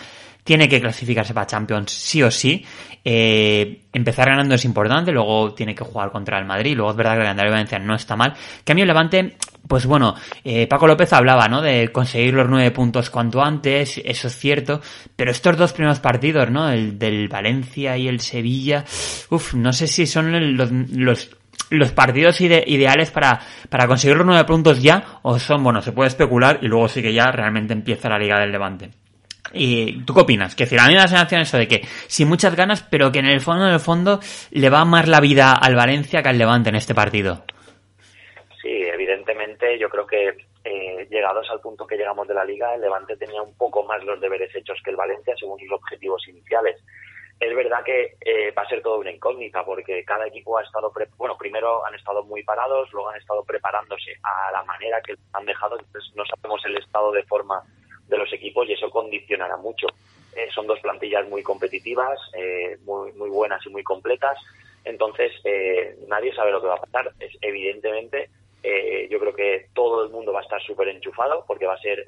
tiene 0.44 0.68
que 0.68 0.82
clasificarse 0.82 1.34
para 1.34 1.48
Champions 1.48 1.92
sí 1.92 2.24
o 2.24 2.32
sí. 2.32 2.66
Eh, 3.06 3.82
empezar 3.92 4.30
ganando 4.30 4.56
es 4.56 4.66
importante, 4.66 5.12
luego 5.12 5.54
tiene 5.54 5.76
que 5.76 5.84
jugar 5.84 6.12
contra 6.12 6.40
el 6.40 6.46
Madrid, 6.46 6.76
luego 6.76 6.92
es 6.92 6.98
verdad 6.98 7.12
que 7.12 7.18
el 7.18 7.24
calendario 7.24 7.52
de 7.52 7.56
Valencia 7.56 7.80
no 7.80 7.96
está 7.96 8.16
mal. 8.16 8.34
El 8.66 8.88
Levante, 8.88 9.36
pues 9.68 9.86
bueno, 9.86 10.16
eh, 10.44 10.68
Paco 10.68 10.88
López 10.88 11.14
hablaba, 11.14 11.48
¿no? 11.48 11.62
De 11.62 11.90
conseguir 11.90 12.34
los 12.34 12.50
nueve 12.50 12.72
puntos 12.72 13.10
cuanto 13.10 13.42
antes, 13.44 14.02
eso 14.04 14.28
es 14.28 14.38
cierto, 14.38 14.82
pero 15.16 15.32
estos 15.32 15.58
dos 15.58 15.74
primeros 15.74 16.00
partidos, 16.00 16.50
¿no? 16.50 16.70
El 16.70 16.98
del 16.98 17.28
Valencia 17.28 17.98
y 17.98 18.08
el 18.08 18.20
Sevilla, 18.20 18.84
uff, 19.30 19.54
no 19.54 19.74
sé 19.74 19.88
si 19.88 20.08
son 20.08 20.58
los, 20.58 21.30
los 21.70 21.92
partidos 21.92 22.40
ideales 22.42 23.12
para, 23.12 23.40
para 23.70 23.86
conseguir 23.86 24.18
los 24.18 24.26
nueve 24.26 24.46
puntos 24.46 24.82
ya, 24.82 25.20
o 25.24 25.40
son, 25.40 25.64
bueno, 25.64 25.82
se 25.82 25.92
puede 25.92 26.08
especular 26.08 26.60
y 26.62 26.68
luego 26.68 26.88
sí 26.88 27.02
que 27.02 27.14
ya 27.14 27.32
realmente 27.32 27.74
empieza 27.74 28.10
la 28.10 28.18
Liga 28.18 28.40
del 28.40 28.52
Levante. 28.52 29.03
¿Y 29.54 30.04
tú 30.04 30.14
qué 30.14 30.22
opinas? 30.22 30.56
Que 30.56 30.64
decir, 30.64 30.80
a 30.80 30.88
mí 30.88 30.94
me 30.94 30.98
da 30.98 31.04
la 31.04 31.08
sensación 31.08 31.42
eso 31.42 31.58
de 31.58 31.68
que 31.68 31.82
sin 32.08 32.28
muchas 32.28 32.56
ganas, 32.56 32.84
pero 32.84 33.12
que 33.12 33.20
en 33.20 33.28
el 33.28 33.40
fondo, 33.40 33.68
en 33.68 33.74
el 33.74 33.80
fondo, 33.80 34.20
le 34.52 34.70
va 34.70 34.84
más 34.86 35.08
la 35.08 35.20
vida 35.20 35.54
al 35.54 35.76
Valencia 35.76 36.24
que 36.24 36.30
al 36.30 36.38
Levante 36.38 36.70
en 36.70 36.76
este 36.76 36.96
partido. 36.96 37.44
Sí, 38.62 38.70
evidentemente, 38.70 39.78
yo 39.78 39.90
creo 39.90 40.08
que 40.08 40.30
eh, 40.64 41.08
llegados 41.10 41.48
al 41.52 41.60
punto 41.60 41.86
que 41.86 41.98
llegamos 41.98 42.28
de 42.28 42.34
la 42.34 42.46
liga, 42.46 42.74
el 42.74 42.82
Levante 42.82 43.16
tenía 43.18 43.42
un 43.42 43.56
poco 43.56 43.84
más 43.84 44.04
los 44.04 44.20
deberes 44.20 44.54
hechos 44.56 44.80
que 44.84 44.92
el 44.92 44.98
Valencia 44.98 45.36
según 45.38 45.60
sus 45.60 45.72
objetivos 45.72 46.28
iniciales 46.28 46.78
es 47.40 47.56
verdad 47.56 47.84
que 47.84 48.16
eh, 48.22 48.52
va 48.58 48.62
a 48.62 48.68
ser 48.68 48.82
todo 48.82 49.00
una 49.00 49.12
incógnita 49.12 49.66
porque 49.66 50.04
cada 50.06 50.28
equipo 50.28 50.58
ha 50.58 50.64
estado, 50.64 50.92
bueno, 51.18 51.38
primero 51.38 51.86
han 51.86 51.96
estado 51.96 52.24
muy 52.24 52.44
parados, 52.44 52.92
luego 52.94 53.10
han 53.10 53.20
estado 53.20 53.44
preparándose 53.44 54.16
a 54.24 54.52
la 54.52 54.64
manera 54.64 55.02
que 55.02 55.16
han 55.34 55.46
dejado, 55.46 55.78
entonces 55.78 56.12
no 56.16 56.24
sabemos 56.26 56.62
el 56.66 56.78
estado 56.78 57.12
de 57.12 57.24
forma 57.24 57.64
de 58.08 58.18
los 58.18 58.32
equipos 58.34 58.68
y 58.68 58.74
eso 58.74 58.90
condicionará 58.90 59.58
mucho. 59.58 59.88
Eh, 60.36 60.48
son 60.54 60.68
dos 60.68 60.80
plantillas 60.80 61.28
muy 61.30 61.44
competitivas, 61.44 62.20
eh, 62.34 62.78
muy, 62.86 63.12
muy 63.14 63.30
buenas 63.30 63.66
y 63.66 63.70
muy 63.70 63.84
completas, 63.84 64.38
entonces 64.84 65.32
nadie 66.08 66.34
sabe 66.36 66.52
lo 66.52 66.62
que 66.62 66.68
va 66.68 66.76
a 66.76 66.82
pasar. 66.82 67.14
Es, 67.20 67.32
evidentemente, 67.42 68.30
yo 69.10 69.20
creo 69.20 69.34
que 69.34 69.68
todo 69.74 70.04
el 70.04 70.10
mundo 70.10 70.34
va 70.34 70.40
a 70.40 70.44
estar 70.44 70.62
súper 70.62 70.90
enchufado 70.90 71.46
porque 71.48 71.66
va 71.66 71.76
a 71.76 71.80
ser 71.80 72.06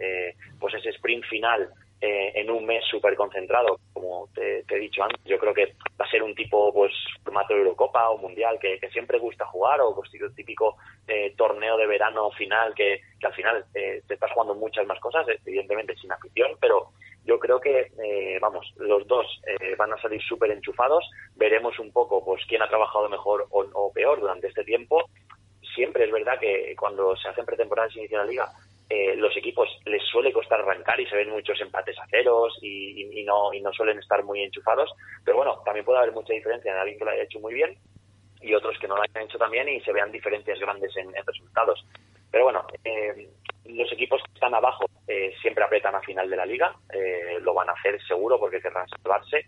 pues 0.60 0.74
ese 0.74 0.90
sprint 0.90 1.26
final 1.26 1.70
eh, 2.02 2.34
en 2.36 2.52
un 2.52 2.66
mes 2.66 2.84
súper 2.86 3.16
concentrado, 3.16 3.80
como 3.94 4.28
te, 4.34 4.66
he 4.68 4.80
dicho 4.80 5.02
antes. 5.02 5.24
Yo 5.24 5.40
creo 5.40 5.54
que 5.54 5.76
va 6.00 6.06
a 6.06 6.10
ser 6.10 6.22
un 6.22 6.36
tipo, 6.36 6.74
pues, 6.74 6.92
formato 7.24 7.54
de 7.54 7.62
Eurocopa 7.62 8.10
o 8.10 8.18
Mundial 8.18 8.60
que, 8.60 8.80
siempre 8.92 9.18
gusta 9.18 9.46
jugar, 9.46 9.80
o 9.82 9.96
pues 9.96 10.10
el 10.14 10.36
típico 10.36 10.76
eh, 11.08 11.34
torneo 11.38 11.78
de 11.78 11.88
verano 11.88 12.30
final 12.32 12.74
que, 12.76 13.02
al 13.24 13.34
final 13.34 13.66
eh, 13.74 14.02
te 14.08 14.14
estás 14.14 14.32
jugando 14.32 14.56
muchas 14.56 14.86
más 14.86 15.00
cosas, 15.00 15.26
evidentemente 15.46 15.96
sin 15.96 16.12
afición, 16.12 16.52
pero 16.60 16.92
yo 17.24 17.40
creo 17.40 17.60
que, 17.60 17.92
vamos, 18.40 18.72
los 18.78 19.08
dos 19.08 19.26
van 19.78 19.92
a 19.94 20.02
salir 20.02 20.22
súper 20.22 20.52
enchufados. 20.52 21.10
Veremos 21.36 21.80
un 21.80 21.92
poco, 21.92 22.24
pues, 22.24 22.44
quién 22.48 22.62
ha 22.62 22.70
trabajado 22.70 23.10
mejor 23.10 23.48
o, 23.50 23.66
o 23.74 23.92
peor 23.92 24.20
durante 24.20 24.48
este 24.48 24.64
tiempo. 24.64 25.10
Siempre 25.74 26.06
es 26.06 26.12
verdad 26.12 26.40
que 26.40 26.76
cuando 26.78 27.16
se 27.16 27.28
hacen 27.28 27.46
pretemporadas 27.46 27.96
y 27.96 28.00
inicia 28.00 28.20
la 28.20 28.26
liga, 28.26 28.52
eh, 28.90 29.16
los 29.16 29.36
equipos 29.36 29.68
les 29.86 30.04
suele 30.04 30.32
costar 30.32 30.62
arrancar 30.62 31.00
y 31.00 31.08
se 31.08 31.16
ven 31.16 31.32
muchos 31.32 31.60
empates 31.60 31.98
a 31.98 32.08
ceros 32.08 32.58
y, 32.62 33.24
no, 33.26 33.52
y 33.54 33.62
no 33.62 33.74
suelen 33.74 34.00
estar 34.00 34.24
muy 34.24 34.44
enchufados. 34.44 34.92
Pero 35.24 35.38
bueno, 35.38 35.62
también 35.66 35.86
puede 35.86 36.00
haber 36.00 36.12
mucha 36.12 36.34
diferencia 36.34 36.72
en 36.72 36.78
alguien 36.78 37.00
que 37.00 37.06
lo 37.06 37.12
haya 37.12 37.24
hecho 37.24 37.40
muy 37.40 37.54
bien 37.54 37.76
y 38.42 38.54
otros 38.54 38.78
que 38.80 38.88
no 38.88 38.96
lo 38.96 39.02
hayan 39.02 39.24
hecho 39.24 39.40
también 39.40 39.68
y 39.70 39.82
se 39.82 39.92
vean 39.92 40.12
diferencias 40.12 40.60
grandes 40.60 40.96
en, 40.98 41.12
resultados. 41.26 41.84
Pero 42.30 42.44
bueno, 42.44 42.68
eh, 42.84 43.28
los 43.66 43.92
equipos 43.92 44.22
que 44.24 44.34
están 44.34 44.54
abajo 44.54 44.86
eh, 45.08 45.34
siempre 45.42 45.64
apretan 45.64 45.96
a 45.96 46.02
final 46.02 46.30
de 46.30 46.36
la 46.36 46.46
liga, 46.46 46.76
lo 47.42 47.54
van 47.54 47.70
a 47.70 47.74
hacer 47.74 48.00
seguro 48.06 48.40
porque 48.40 48.62
querrán 48.62 48.88
salvarse 48.90 49.46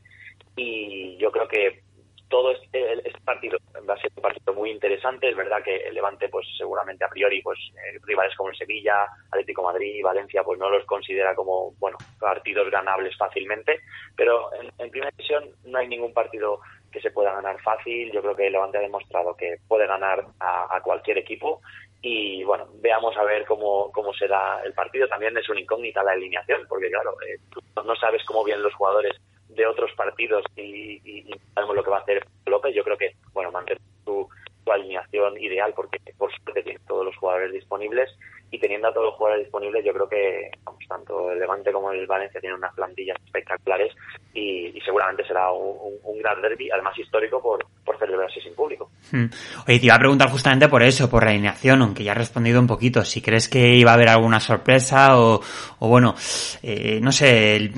y 0.56 1.18
yo 1.18 1.32
creo 1.32 1.48
que 1.48 1.87
todo 2.30 2.52
este, 2.52 2.94
este, 2.94 3.20
partido 3.24 3.58
va 3.88 3.94
a 3.94 3.98
ser 3.98 4.12
un 4.16 4.22
partido 4.22 4.54
muy 4.54 4.72
interesante. 4.72 5.30
Es 5.30 5.36
verdad 5.36 5.64
que 5.64 5.76
el 5.76 5.94
Levante, 5.94 6.30
pues 6.30 6.46
seguramente 6.58 7.06
a 7.06 7.10
priori, 7.10 7.42
pues 7.42 7.58
eh, 7.76 8.00
rivales 8.04 8.36
como 8.36 8.50
el 8.50 8.58
Sevilla, 8.58 9.08
Atlético 9.32 9.64
Madrid, 9.64 10.04
Valencia, 10.04 10.44
pues 10.44 10.60
no 10.60 10.70
los 10.70 10.86
considera 10.86 11.36
como, 11.36 11.74
bueno, 11.80 11.98
partidos 12.20 12.70
ganables 12.70 13.16
fácilmente. 13.18 13.82
Pero 14.16 14.50
en, 14.54 14.90
primera 14.90 15.12
división 15.12 15.50
no 15.66 15.80
hay 15.80 15.88
ningún 15.88 16.14
partido 16.14 16.60
que 16.92 17.02
se 17.02 17.12
pueda 17.12 17.34
ganar 17.34 17.62
fácil. 17.62 18.12
Yo 18.12 18.22
creo 18.22 18.36
que 18.36 18.48
el 18.48 18.54
Levante 18.54 18.78
ha 18.78 18.82
demostrado 18.82 19.36
que 19.36 19.58
puede 19.68 19.88
ganar 19.88 20.26
a, 20.40 20.82
cualquier 20.84 21.18
equipo. 21.18 21.62
Y 22.02 22.44
bueno, 22.44 22.68
veamos 22.76 23.18
a 23.18 23.24
ver 23.24 23.46
cómo, 23.46 23.92
cómo 23.92 24.14
será 24.14 24.62
el 24.64 24.74
partido. 24.74 25.08
También 25.08 25.38
es 25.38 25.50
una 25.50 25.60
incógnita 25.60 26.04
la 26.04 26.12
alineación, 26.12 26.66
porque 26.68 26.90
claro, 26.90 27.16
eh, 27.28 27.38
no 27.84 27.96
sabes 27.96 28.24
cómo 28.26 28.44
vienen 28.44 28.64
los 28.64 28.74
jugadores 28.76 29.18
de 29.58 29.66
otros 29.66 29.92
partidos 29.96 30.46
y, 30.56 31.26
sabemos 31.54 31.76
lo 31.76 31.84
que 31.84 31.90
va 31.90 31.98
a 31.98 32.02
hacer 32.02 32.26
López, 32.46 32.74
yo 32.74 32.84
creo 32.84 32.98
que, 32.98 33.16
bueno, 33.34 33.52
mantener 33.52 33.82
su, 34.06 34.28
alineación 34.70 35.42
ideal 35.42 35.72
porque 35.74 35.98
por 36.18 36.30
suerte 36.30 36.62
tiene 36.62 36.82
todos 36.86 37.06
los 37.06 37.16
jugadores 37.16 37.54
disponibles 37.54 38.10
y 38.52 38.60
teniendo 38.60 38.90
a 38.90 38.94
todos 38.94 39.06
los 39.06 39.16
jugadores 39.16 39.46
disponibles 39.46 39.86
yo 39.86 39.94
creo 39.94 40.10
que 40.10 40.52
tanto 40.90 41.32
el 41.32 41.40
Levante 41.40 41.72
como 41.72 41.94
el 41.94 42.06
Valencia 42.06 42.42
tienen 42.42 42.58
unas 42.58 42.76
plantillas 42.76 43.16
espectaculares 43.26 43.94
y, 44.34 44.78
seguramente 44.84 45.26
será 45.26 45.52
un, 45.54 46.20
gran 46.20 46.42
derby, 46.42 46.70
además 46.70 47.00
histórico 47.00 47.42
por, 47.42 47.66
celebrarse 47.98 48.42
sin 48.42 48.54
público. 48.54 48.92
Hmm. 49.12 49.26
Oye, 49.68 49.80
te 49.80 49.86
iba 49.86 49.96
a 49.96 50.00
preguntar 50.00 50.30
justamente 50.30 50.68
por 50.68 50.84
eso, 50.84 51.10
por 51.10 51.24
la 51.24 51.32
alineación, 51.32 51.82
aunque 51.82 52.04
ya 52.04 52.12
has 52.12 52.18
respondido 52.18 52.60
un 52.60 52.68
poquito, 52.68 53.06
si 53.06 53.22
crees 53.22 53.48
que 53.48 53.76
iba 53.76 53.92
a 53.92 53.94
haber 53.94 54.10
alguna 54.10 54.40
sorpresa 54.42 55.18
o, 55.18 55.42
o 55.80 55.88
bueno, 55.88 56.14
eh, 56.62 57.00
no 57.02 57.12
sé, 57.12 57.72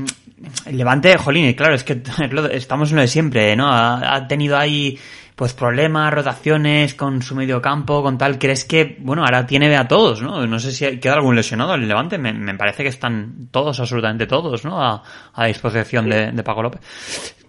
el 0.66 0.78
Levante, 0.78 1.18
jolín, 1.18 1.54
claro, 1.54 1.76
es 1.76 1.84
que 1.84 2.02
estamos 2.52 2.90
en 2.90 2.96
lo 2.96 3.02
de 3.02 3.08
siempre, 3.08 3.56
¿no? 3.56 3.70
Ha, 3.72 4.28
tenido 4.28 4.58
ahí 4.58 4.98
pues 5.36 5.54
problemas, 5.54 6.14
rotaciones 6.14 6.96
con 6.96 7.22
su 7.22 7.34
medio 7.34 7.62
campo, 7.62 8.04
con 8.04 8.18
tal. 8.18 8.38
¿Crees 8.38 8.66
que, 8.66 8.98
bueno, 9.00 9.24
ahora 9.24 9.46
tiene 9.46 9.74
a 9.78 9.88
todos, 9.88 10.22
¿no? 10.22 10.46
No 10.46 10.60
sé 10.60 10.74
si 10.74 11.00
queda 11.00 11.14
algún 11.14 11.36
lesionado 11.36 11.76
el 11.76 11.88
Levante. 11.88 12.18
Me, 12.18 12.56
parece 12.56 12.84
que 12.84 12.90
están 12.90 13.48
todos, 13.50 13.80
absolutamente 13.80 14.28
todos, 14.28 14.66
¿no? 14.66 14.82
A, 14.82 15.46
disposición 15.46 16.10
de, 16.10 16.44
Paco 16.44 16.62
López. 16.62 16.82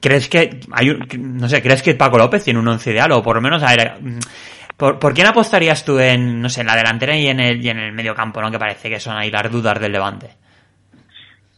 ¿Crees 0.00 0.28
que 0.28 0.60
hay 0.70 0.96
no 1.18 1.48
sé, 1.48 1.60
crees 1.62 1.82
que 1.82 1.94
Paco 1.94 2.16
López 2.16 2.44
tiene 2.44 2.60
un 2.60 2.68
once 2.68 2.92
ideal 2.92 3.10
o 3.12 3.22
por 3.22 3.36
lo 3.36 3.42
menos, 3.42 3.62
a 3.62 3.74
ver, 3.74 3.94
¿por, 4.76 4.98
¿por 4.98 5.12
quién 5.12 5.26
apostarías 5.26 5.84
tú 5.84 5.98
en, 5.98 6.40
no 6.40 6.48
sé, 6.48 6.60
en 6.60 6.68
la 6.68 6.76
delantera 6.76 7.16
y 7.16 7.26
en 7.26 7.40
el, 7.40 7.64
y 7.64 7.68
en 7.70 7.78
el 7.78 7.92
medio 7.92 8.14
campo, 8.14 8.40
¿no? 8.40 8.50
Que 8.52 8.58
parece 8.58 8.88
que 8.88 9.00
son 9.00 9.16
ahí 9.16 9.30
las 9.30 9.50
dudas 9.50 9.80
del 9.80 9.92
Levante. 9.92 10.36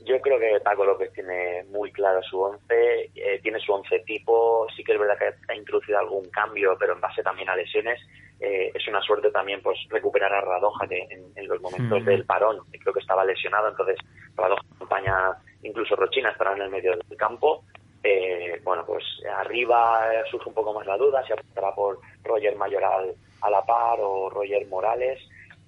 Yo 0.04 0.20
creo 0.20 0.38
que 0.38 0.60
Paco 0.60 0.84
López 0.84 1.12
tiene 1.12 1.64
muy 1.70 1.92
claro 1.92 2.22
su 2.22 2.40
once, 2.40 3.10
eh, 3.14 3.40
tiene 3.42 3.60
su 3.60 3.72
once 3.72 4.00
tipo, 4.00 4.66
sí 4.74 4.82
que 4.82 4.92
es 4.92 4.98
verdad 4.98 5.18
que 5.18 5.52
ha 5.52 5.54
introducido 5.54 5.98
algún 5.98 6.28
cambio, 6.30 6.76
pero 6.78 6.94
en 6.94 7.00
base 7.00 7.22
también 7.22 7.48
a 7.48 7.56
lesiones. 7.56 8.00
Eh, 8.40 8.72
es 8.74 8.88
una 8.88 9.00
suerte 9.00 9.30
también 9.30 9.62
pues 9.62 9.78
recuperar 9.88 10.32
a 10.32 10.40
Radoja 10.40 10.88
que 10.88 11.06
en, 11.36 11.46
los 11.46 11.60
momentos 11.60 12.04
del 12.04 12.24
parón 12.24 12.58
creo 12.70 12.92
que 12.92 12.98
estaba 12.98 13.24
lesionado, 13.24 13.68
entonces 13.68 13.96
Radoja 14.34 14.62
acompaña, 14.74 15.36
incluso 15.62 15.94
Rochina 15.94 16.30
estará 16.30 16.54
en 16.54 16.62
el 16.62 16.70
medio 16.70 16.96
del 16.96 17.16
campo. 17.16 17.64
Eh, 18.02 18.60
bueno, 18.64 18.84
pues 18.84 19.04
arriba 19.36 20.08
surge 20.28 20.48
un 20.48 20.54
poco 20.54 20.74
más 20.74 20.86
la 20.86 20.96
duda 20.96 21.24
si 21.24 21.32
apostará 21.32 21.72
por 21.72 22.00
Roger 22.24 22.56
Mayoral 22.56 23.14
a 23.42 23.50
la 23.50 23.64
par 23.64 24.00
o 24.00 24.28
Roger 24.28 24.66
Morales. 24.66 25.20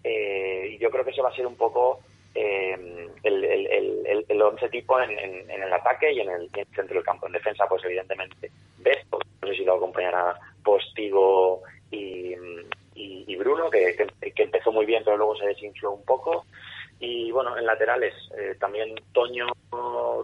y 0.02 0.76
yo 0.78 0.90
creo 0.90 1.04
que 1.04 1.10
eso 1.10 1.22
va 1.22 1.30
a 1.30 1.36
ser 1.36 1.46
un 1.46 1.56
poco 1.56 2.00
eh, 2.34 3.08
el, 3.22 3.44
el, 3.44 4.24
el, 4.28 4.42
once 4.42 4.68
tipo 4.68 5.00
en, 5.00 5.10
el 5.50 5.72
ataque 5.72 6.12
y 6.12 6.20
en 6.20 6.30
el, 6.30 6.50
centro 6.74 6.96
del 6.96 7.04
campo. 7.04 7.26
En 7.26 7.32
defensa, 7.32 7.66
pues 7.68 7.84
evidentemente, 7.84 8.50
Besto, 8.78 9.18
no 9.40 9.48
sé 9.48 9.54
si 9.54 9.64
lo 9.64 9.74
acompañará 9.74 10.38
Postigo 10.62 11.62
y, 11.90 12.34
y, 12.94 13.36
Bruno, 13.36 13.70
que, 13.70 13.96
que, 14.34 14.42
empezó 14.42 14.72
muy 14.72 14.86
bien, 14.86 15.02
pero 15.04 15.16
luego 15.16 15.36
se 15.36 15.46
desinfló 15.46 15.92
un 15.92 16.04
poco. 16.04 16.46
Y 16.98 17.30
bueno, 17.30 17.56
en 17.56 17.66
laterales, 17.66 18.14
eh, 18.38 18.56
también 18.58 18.94
Toño, 19.12 19.46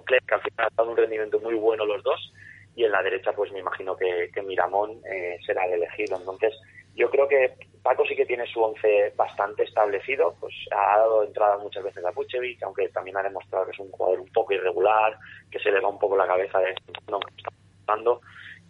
Clerc, 0.04 0.26
que 0.26 0.34
al 0.34 0.42
final 0.42 0.66
ha 0.66 0.76
dado 0.76 0.90
un 0.90 0.96
rendimiento 0.96 1.38
muy 1.40 1.54
bueno 1.54 1.84
los 1.84 2.02
dos. 2.02 2.32
Y 2.76 2.84
en 2.84 2.92
la 2.92 3.02
derecha, 3.02 3.32
pues 3.32 3.52
me 3.52 3.58
imagino 3.58 3.96
que, 3.96 4.30
que 4.32 4.42
Miramón 4.42 5.00
eh, 5.04 5.38
será 5.44 5.66
el 5.66 5.74
elegido. 5.74 6.16
Entonces, 6.16 6.54
yo 6.94 7.10
creo 7.10 7.28
que 7.28 7.54
Paco 7.82 8.04
sí 8.04 8.14
que 8.14 8.26
tiene 8.26 8.46
su 8.46 8.62
once 8.62 9.12
bastante 9.16 9.62
establecido, 9.62 10.34
pues 10.38 10.54
ha 10.70 10.98
dado 10.98 11.24
entrada 11.24 11.56
muchas 11.58 11.82
veces 11.82 12.04
a 12.04 12.12
Puchevic, 12.12 12.62
aunque 12.62 12.88
también 12.90 13.16
ha 13.16 13.22
demostrado 13.22 13.64
que 13.64 13.72
es 13.72 13.78
un 13.78 13.90
jugador 13.90 14.20
un 14.20 14.32
poco 14.32 14.52
irregular, 14.52 15.18
que 15.50 15.58
se 15.58 15.70
le 15.70 15.80
va 15.80 15.88
un 15.88 15.98
poco 15.98 16.16
la 16.16 16.26
cabeza 16.26 16.58
de 16.58 16.74
no 17.08 17.18
está 17.36 17.50
pasando. 17.86 18.20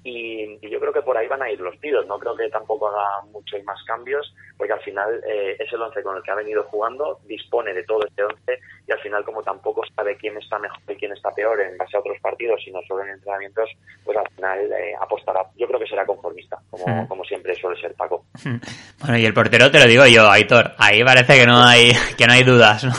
Y, 0.02 0.58
yo 0.68 0.80
creo 0.80 0.92
que 0.92 1.02
por 1.02 1.16
ahí 1.16 1.26
van 1.28 1.42
a 1.42 1.50
ir 1.50 1.60
los 1.60 1.78
tiros. 1.80 2.06
No 2.06 2.18
creo 2.18 2.36
que 2.36 2.48
tampoco 2.48 2.88
haga 2.88 3.22
muchos 3.32 3.62
más 3.64 3.82
cambios, 3.84 4.34
porque 4.56 4.72
al 4.72 4.80
final 4.80 5.20
eh, 5.26 5.56
es 5.58 5.72
el 5.72 5.82
once 5.82 6.02
con 6.02 6.16
el 6.16 6.22
que 6.22 6.30
ha 6.30 6.36
venido 6.36 6.62
jugando, 6.64 7.20
dispone 7.26 7.74
de 7.74 7.82
todo 7.84 8.06
este 8.06 8.24
once 8.24 8.60
y 8.86 8.92
al 8.92 9.00
final 9.00 9.24
como 9.24 9.42
tampoco 9.42 9.82
sabe 9.94 10.16
quién 10.16 10.36
está 10.38 10.58
mejor 10.58 10.80
y 10.88 10.96
quién 10.96 11.12
está 11.12 11.30
peor 11.34 11.60
en 11.60 11.76
base 11.76 11.96
a 11.96 12.00
otros 12.00 12.18
partidos, 12.20 12.60
sino 12.64 12.80
solo 12.86 13.02
en 13.02 13.10
entrenamientos, 13.10 13.70
pues 14.04 14.16
al 14.16 14.28
final 14.30 14.72
eh, 14.72 14.94
apostará. 15.00 15.44
Yo 15.56 15.66
creo 15.66 15.80
que 15.80 15.86
será 15.86 16.06
conformista, 16.06 16.58
como, 16.70 17.08
como 17.08 17.24
siempre 17.24 17.54
suele 17.54 17.80
ser 17.80 17.94
Paco. 17.94 18.24
Bueno, 19.00 19.18
y 19.18 19.24
el 19.24 19.34
portero 19.34 19.70
te 19.70 19.80
lo 19.80 19.86
digo 19.86 20.06
yo, 20.06 20.30
Aitor. 20.30 20.72
Ahí 20.78 21.04
parece 21.04 21.38
que 21.38 21.46
no 21.46 21.62
hay 21.62 21.92
que 22.16 22.26
no 22.26 22.32
hay 22.32 22.42
dudas, 22.42 22.84
¿no? 22.84 22.92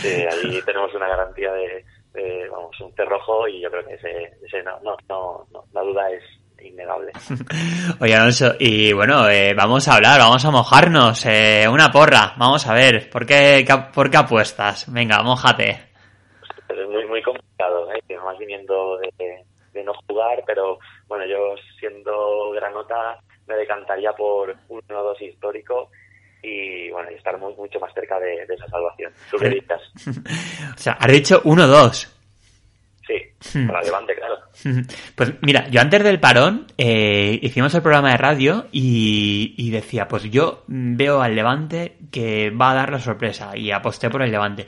Sí, 0.00 0.08
ahí 0.08 0.62
tenemos 0.64 0.94
una 0.94 1.08
garantía 1.08 1.52
de 1.52 1.84
eh, 2.14 2.46
vamos, 2.50 2.78
un 2.80 2.92
cerrojo 2.94 3.48
y 3.48 3.60
yo 3.60 3.70
creo 3.70 3.84
que 3.86 3.94
ese, 3.94 4.62
no, 4.62 4.78
no, 4.82 5.46
no, 5.52 5.64
la 5.72 5.82
duda 5.82 6.10
es 6.10 6.22
innegable. 6.62 7.12
Oye, 8.00 8.14
Alonso, 8.14 8.54
y 8.58 8.92
bueno, 8.92 9.28
eh, 9.28 9.54
vamos 9.54 9.88
a 9.88 9.96
hablar, 9.96 10.20
vamos 10.20 10.44
a 10.44 10.50
mojarnos. 10.50 11.26
Eh, 11.26 11.66
una 11.68 11.90
porra, 11.90 12.34
vamos 12.36 12.66
a 12.66 12.74
ver, 12.74 13.10
¿por 13.10 13.26
qué, 13.26 13.66
por 13.94 14.10
qué 14.10 14.16
apuestas? 14.18 14.92
Venga, 14.92 15.22
mojate. 15.22 15.80
Pues 16.66 16.78
es 16.78 16.88
muy, 16.88 17.06
muy 17.06 17.22
complicado, 17.22 17.88
¿eh? 17.92 18.16
más 18.18 18.38
viniendo 18.38 18.98
de, 18.98 19.44
de 19.72 19.84
no 19.84 19.92
jugar, 20.06 20.42
pero 20.46 20.78
bueno, 21.08 21.24
yo 21.26 21.54
siendo 21.78 22.50
granota 22.52 23.18
me 23.46 23.56
decantaría 23.56 24.12
por 24.12 24.54
un 24.68 24.80
1-2 24.82 25.20
histórico 25.22 25.90
y 26.42 26.90
bueno, 26.90 27.10
y 27.10 27.14
estar 27.14 27.38
muy, 27.38 27.54
mucho 27.54 27.78
más 27.78 27.92
cerca 27.94 28.18
de, 28.18 28.42
esa 28.42 28.68
salvación. 28.68 29.12
¿Tú 29.30 29.38
qué 29.38 29.48
dices? 29.48 29.80
o 30.74 30.78
sea, 30.78 30.94
has 30.94 31.12
dicho 31.12 31.42
1-2. 31.44 32.08
Sí, 33.06 33.58
hmm. 33.58 33.66
para 33.66 33.82
Levante, 33.82 34.14
claro. 34.14 34.36
Pues 35.14 35.32
mira, 35.42 35.68
yo 35.68 35.80
antes 35.80 36.02
del 36.04 36.20
parón 36.20 36.66
eh, 36.78 37.38
hicimos 37.42 37.74
el 37.74 37.82
programa 37.82 38.10
de 38.12 38.16
radio 38.16 38.66
y, 38.70 39.54
y, 39.56 39.70
decía, 39.70 40.06
pues 40.06 40.24
yo 40.24 40.64
veo 40.68 41.20
al 41.20 41.34
Levante 41.34 41.96
que 42.10 42.50
va 42.50 42.70
a 42.70 42.74
dar 42.74 42.92
la 42.92 43.00
sorpresa 43.00 43.56
y 43.56 43.70
aposté 43.70 44.08
por 44.10 44.22
el 44.22 44.30
Levante. 44.30 44.66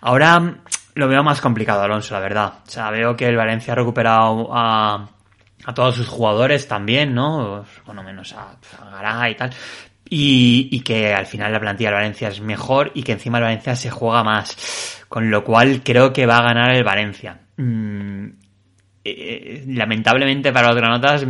Ahora 0.00 0.60
lo 0.94 1.08
veo 1.08 1.22
más 1.22 1.40
complicado, 1.40 1.82
Alonso, 1.82 2.14
la 2.14 2.20
verdad. 2.20 2.52
O 2.66 2.70
sea, 2.70 2.90
veo 2.90 3.16
que 3.16 3.26
el 3.26 3.36
Valencia 3.36 3.72
ha 3.72 3.76
recuperado 3.76 4.48
a, 4.52 5.08
a 5.64 5.74
todos 5.74 5.96
sus 5.96 6.08
jugadores 6.08 6.68
también, 6.68 7.14
¿no? 7.14 7.64
Bueno, 7.86 8.02
menos 8.02 8.32
a, 8.34 8.56
a 8.80 8.90
Gará 8.90 9.30
y 9.30 9.34
tal. 9.34 9.50
Y, 10.14 10.80
que 10.80 11.14
al 11.14 11.24
final 11.24 11.50
la 11.52 11.58
plantilla 11.60 11.88
del 11.88 12.00
Valencia 12.00 12.28
es 12.28 12.42
mejor 12.42 12.90
y 12.94 13.02
que 13.02 13.12
encima 13.12 13.38
el 13.38 13.44
Valencia 13.44 13.74
se 13.76 13.90
juega 13.90 14.22
más. 14.22 15.04
Con 15.08 15.30
lo 15.30 15.42
cual 15.42 15.80
creo 15.82 16.12
que 16.12 16.26
va 16.26 16.36
a 16.36 16.42
ganar 16.42 16.74
el 16.74 16.84
Valencia. 16.84 17.40
Mm, 17.56 18.26
eh, 19.04 19.64
lamentablemente 19.68 20.52
para 20.52 20.68
los 20.68 20.76
granotas 20.76 21.26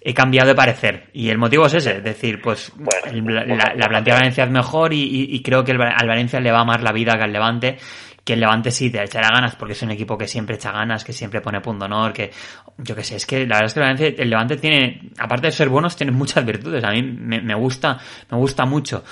he 0.00 0.14
cambiado 0.14 0.48
de 0.48 0.54
parecer 0.54 1.10
y 1.12 1.28
el 1.28 1.38
motivo 1.38 1.66
es 1.66 1.74
ese, 1.74 1.98
es 1.98 2.02
decir, 2.02 2.40
pues 2.42 2.72
la, 2.76 3.88
plantilla 3.88 4.14
del 4.14 4.22
Valencia 4.22 4.44
es 4.44 4.50
mejor 4.50 4.92
y, 4.92 5.40
creo 5.44 5.62
que 5.62 5.72
al 5.72 6.08
Valencia 6.08 6.40
le 6.40 6.50
va 6.50 6.64
más 6.64 6.82
la 6.82 6.90
vida 6.90 7.16
que 7.16 7.22
al 7.22 7.32
Levante 7.32 7.76
que 8.24 8.34
el 8.34 8.40
Levante 8.40 8.70
sí 8.70 8.90
te 8.90 9.02
echará 9.02 9.28
ganas 9.32 9.56
porque 9.56 9.72
es 9.72 9.82
un 9.82 9.90
equipo 9.90 10.16
que 10.16 10.28
siempre 10.28 10.56
echa 10.56 10.72
ganas, 10.72 11.04
que 11.04 11.12
siempre 11.12 11.40
pone 11.40 11.60
punto 11.60 11.86
honor, 11.86 12.12
que 12.12 12.30
yo 12.78 12.94
qué 12.94 13.04
sé, 13.04 13.16
es 13.16 13.26
que 13.26 13.46
la 13.46 13.60
verdad 13.60 13.66
es 13.66 13.74
que 13.74 13.80
el 13.80 13.84
Levante, 13.84 14.22
el 14.22 14.30
Levante 14.30 14.56
tiene, 14.56 15.10
aparte 15.18 15.48
de 15.48 15.52
ser 15.52 15.68
buenos, 15.68 15.96
tiene 15.96 16.12
muchas 16.12 16.44
virtudes. 16.44 16.84
A 16.84 16.90
mí 16.90 17.02
me, 17.02 17.40
me 17.40 17.54
gusta, 17.54 17.98
me 18.30 18.38
gusta 18.38 18.64
mucho. 18.64 19.02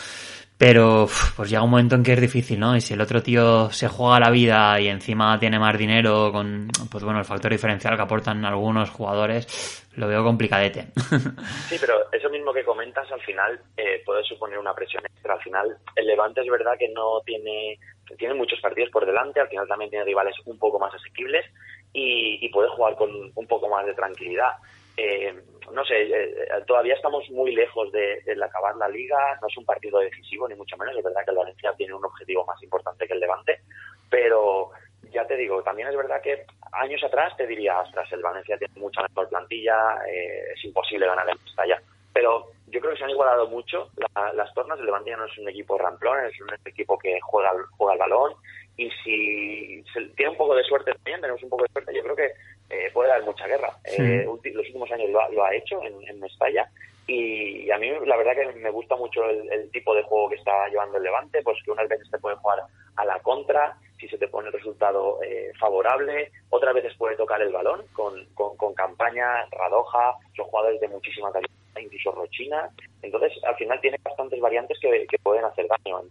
Pero 0.61 1.09
pues 1.37 1.49
llega 1.49 1.62
un 1.62 1.71
momento 1.71 1.95
en 1.95 2.02
que 2.02 2.12
es 2.12 2.21
difícil, 2.21 2.61
¿no? 2.61 2.76
Y 2.76 2.83
si 2.83 2.93
el 2.93 3.00
otro 3.00 3.23
tío 3.23 3.71
se 3.71 3.88
juega 3.88 4.21
la 4.21 4.31
vida 4.31 4.79
y 4.79 4.88
encima 4.88 5.38
tiene 5.38 5.59
más 5.59 5.79
dinero 5.79 6.31
con, 6.31 6.69
pues 6.93 7.02
bueno, 7.02 7.19
el 7.19 7.25
factor 7.25 7.50
diferencial 7.50 7.97
que 7.97 8.02
aportan 8.02 8.45
algunos 8.45 8.90
jugadores, 8.90 9.88
lo 9.97 10.07
veo 10.07 10.23
complicadete. 10.23 10.88
Sí, 11.67 11.76
pero 11.81 12.12
eso 12.12 12.29
mismo 12.29 12.52
que 12.52 12.62
comentas 12.62 13.11
al 13.11 13.23
final 13.23 13.59
eh, 13.75 14.02
puede 14.05 14.23
suponer 14.25 14.59
una 14.59 14.75
presión 14.75 15.02
extra. 15.07 15.33
Al 15.33 15.40
final 15.40 15.79
el 15.97 16.07
Levante 16.07 16.43
es 16.43 16.50
verdad 16.50 16.73
que 16.79 16.90
no 16.90 17.23
tiene, 17.25 17.79
tiene 18.19 18.35
muchos 18.35 18.61
partidos 18.61 18.90
por 18.90 19.07
delante, 19.07 19.40
al 19.40 19.49
final 19.49 19.69
también 19.69 19.90
tiene 19.90 20.05
rivales 20.05 20.35
un 20.45 20.59
poco 20.59 20.79
más 20.79 20.95
asequibles 20.95 21.45
y, 21.93 22.49
puede 22.50 22.69
jugar 22.69 22.97
con 22.97 23.11
un 23.35 23.47
poco 23.47 23.69
más 23.69 23.87
de 23.87 23.95
tranquilidad. 23.95 24.57
Eh, 24.97 25.35
no 25.73 25.85
sé, 25.85 26.02
eh, 26.02 26.49
todavía 26.67 26.95
estamos 26.95 27.29
muy 27.31 27.55
lejos 27.55 27.90
de, 27.93 28.23
acabar 28.43 28.76
la 28.76 28.88
liga, 28.88 29.38
no 29.40 29.49
es 29.49 29.57
un 29.57 29.64
partido 29.64 30.00
decisivo 30.00 30.49
ni 30.49 30.55
mucho 30.55 30.76
menos, 30.76 30.97
es 30.97 31.05
verdad 31.05 31.25
que 31.25 31.31
el 31.31 31.37
Valencia 31.37 31.73
tiene 31.76 31.95
un 31.95 32.05
objetivo 32.05 32.45
más 32.45 32.61
importante 32.62 33.07
que 33.07 33.14
el 33.14 33.21
Levante, 33.21 33.61
pero 34.09 34.71
ya 35.12 35.26
te 35.26 35.37
digo, 35.37 35.62
también 35.62 35.88
es 35.88 35.97
verdad 35.97 36.21
que 36.21 36.45
años 36.73 37.02
atrás 37.05 37.37
te 37.37 37.47
diría, 37.47 37.79
ostras, 37.81 38.11
el 38.12 38.23
Valencia 38.23 38.59
tiene 38.59 38.75
mucha 38.81 39.02
mejor 39.02 39.29
plantilla, 39.29 39.99
eh, 40.09 40.52
es 40.55 40.64
imposible 40.64 41.07
ganar 41.07 41.29
en 41.29 41.38
Mestalla. 41.43 41.81
Pero 42.21 42.50
yo 42.67 42.81
creo 42.81 42.93
que 42.93 42.99
se 42.99 43.05
han 43.05 43.11
igualado 43.11 43.49
mucho 43.49 43.89
las 44.35 44.53
tornas. 44.53 44.79
El 44.79 44.85
Levante 44.85 45.09
ya 45.09 45.17
no 45.17 45.25
es 45.25 45.39
un 45.39 45.49
equipo 45.49 45.79
ramplón, 45.79 46.27
es 46.27 46.39
un 46.39 46.50
equipo 46.67 46.99
que 46.99 47.19
juega, 47.23 47.50
juega 47.79 47.95
el 47.95 47.99
balón. 47.99 48.35
Y 48.77 48.91
si 49.03 49.83
tiene 50.17 50.33
un 50.33 50.37
poco 50.37 50.55
de 50.55 50.62
suerte 50.65 50.93
también, 50.93 51.23
tenemos 51.23 51.43
un 51.43 51.49
poco 51.49 51.62
de 51.62 51.73
suerte, 51.73 51.95
yo 51.95 52.03
creo 52.03 52.17
que 52.17 52.33
eh, 52.69 52.91
puede 52.93 53.09
dar 53.09 53.23
mucha 53.23 53.47
guerra. 53.47 53.75
Eh, 53.87 54.27
los 54.27 54.67
últimos 54.67 54.93
años 54.93 55.09
lo 55.09 55.43
ha, 55.43 55.55
hecho 55.55 55.83
en, 55.83 55.95
en 56.07 56.21
Mestalla. 56.21 56.69
Y, 57.07 57.71
a 57.71 57.79
mí 57.79 57.91
la 58.05 58.19
verdad 58.19 58.35
que 58.35 58.61
me 58.61 58.71
gusta 58.71 58.97
mucho 58.97 59.25
el, 59.25 59.71
tipo 59.71 59.95
de 59.95 60.03
juego 60.03 60.29
que 60.29 60.37
está 60.37 60.69
llevando 60.69 60.99
el 60.99 61.05
Levante, 61.05 61.43
pues 61.43 61.57
que 61.65 61.71
unas 61.71 61.89
veces 61.89 62.11
te 62.11 62.19
puede 62.19 62.37
jugar 62.37 62.61
a 62.97 63.05
la 63.07 63.19
contra, 63.21 63.79
si 63.99 64.09
se 64.09 64.19
te 64.19 64.29
pone 64.29 64.49
el 64.49 64.53
resultado 64.53 65.19
eh, 65.23 65.53
favorable, 65.59 66.31
otras 66.50 66.75
veces 66.75 66.95
puede 66.97 67.17
tocar 67.17 67.41
el 67.41 67.53
balón 67.53 67.83
con, 67.95 68.27
con, 68.35 68.75
campaña, 68.75 69.47
Radoja, 69.50 70.15
son 70.37 70.47
jugadores 70.47 70.81
de 70.81 70.89
muchísima 70.89 71.33
calidad, 71.33 71.50
incluso 71.81 72.12
Rochina. 72.12 72.71
Entonces, 73.03 73.33
al 73.45 73.57
final 73.57 73.81
tiene 73.81 73.99
bastantes 74.03 74.41
variantes 74.41 74.79
que, 74.81 75.07
pueden 75.23 75.45
hacer 75.45 75.67
daño. 75.69 76.03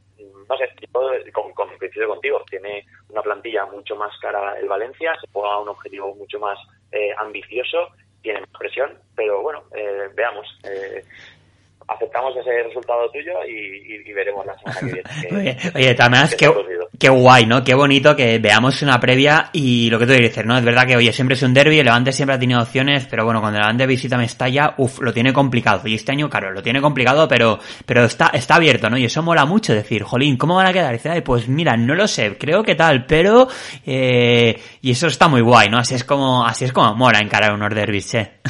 No 0.47 0.57
sé, 0.57 0.69
yo 0.81 1.31
con, 1.33 1.53
coincido 1.53 2.07
contigo, 2.07 2.43
tiene 2.49 2.85
una 3.09 3.21
plantilla 3.21 3.65
mucho 3.65 3.95
más 3.95 4.11
cara 4.19 4.59
el 4.59 4.67
Valencia, 4.67 5.13
se 5.19 5.27
juega 5.31 5.53
a 5.53 5.59
un 5.59 5.69
objetivo 5.69 6.13
mucho 6.15 6.39
más 6.39 6.57
eh, 6.91 7.13
ambicioso 7.17 7.89
tiene 8.21 8.41
más 8.41 8.49
presión, 8.57 8.97
pero 9.15 9.41
bueno, 9.41 9.63
eh, 9.75 10.09
veamos. 10.13 10.47
Eh, 10.63 11.03
aceptamos 11.87 12.37
ese 12.37 12.63
resultado 12.63 13.09
tuyo 13.09 13.33
y, 13.47 14.13
veremos 14.13 14.45
la 14.45 14.57
semana 14.59 14.79
que 14.79 15.31
viene. 15.31 15.57
oye, 15.75 15.95
también 15.95 16.23
es 16.25 16.35
que, 16.35 16.47
qué 16.99 17.09
guay, 17.09 17.45
¿no? 17.45 17.63
Qué 17.63 17.73
bonito 17.73 18.15
que 18.15 18.39
veamos 18.39 18.81
una 18.81 18.99
previa 18.99 19.49
y 19.53 19.89
lo 19.89 19.97
que 19.97 20.05
tú 20.05 20.11
dices, 20.13 20.45
¿no? 20.45 20.57
Es 20.57 20.65
verdad 20.65 20.85
que, 20.85 20.97
oye, 20.97 21.13
siempre 21.13 21.35
es 21.35 21.43
un 21.43 21.53
derby, 21.53 21.79
el 21.79 21.85
Levante 21.85 22.11
siempre 22.11 22.35
ha 22.35 22.39
tenido 22.39 22.61
opciones, 22.61 23.07
pero 23.09 23.23
bueno, 23.23 23.39
cuando 23.39 23.57
el 23.57 23.63
Levante 23.63 23.87
visita 23.87 24.17
Mestalla, 24.17 24.73
uff, 24.77 24.99
lo 24.99 25.13
tiene 25.13 25.31
complicado. 25.31 25.87
Y 25.87 25.95
este 25.95 26.11
año, 26.11 26.29
claro, 26.29 26.51
lo 26.51 26.61
tiene 26.61 26.81
complicado, 26.81 27.27
pero, 27.27 27.57
pero 27.85 28.03
está, 28.03 28.27
está 28.33 28.55
abierto, 28.55 28.89
¿no? 28.89 28.97
Y 28.97 29.05
eso 29.05 29.23
mola 29.23 29.45
mucho 29.45 29.73
decir, 29.73 30.03
jolín, 30.03 30.37
¿cómo 30.37 30.55
van 30.55 30.67
a 30.67 30.73
quedar? 30.73 30.93
Y 30.93 30.97
dice, 30.97 31.09
Ay, 31.09 31.21
pues 31.21 31.47
mira, 31.47 31.77
no 31.77 31.95
lo 31.95 32.05
sé, 32.05 32.37
creo 32.37 32.63
que 32.63 32.75
tal, 32.75 33.05
pero, 33.05 33.47
eh, 33.85 34.59
y 34.81 34.91
eso 34.91 35.07
está 35.07 35.29
muy 35.29 35.41
guay, 35.41 35.69
¿no? 35.69 35.77
Así 35.77 35.95
es 35.95 36.03
como, 36.03 36.45
así 36.45 36.65
es 36.65 36.73
como 36.73 36.93
mola 36.95 37.19
encarar 37.19 37.53
unos 37.53 37.73
derbis, 37.73 38.13
¿eh? 38.15 38.39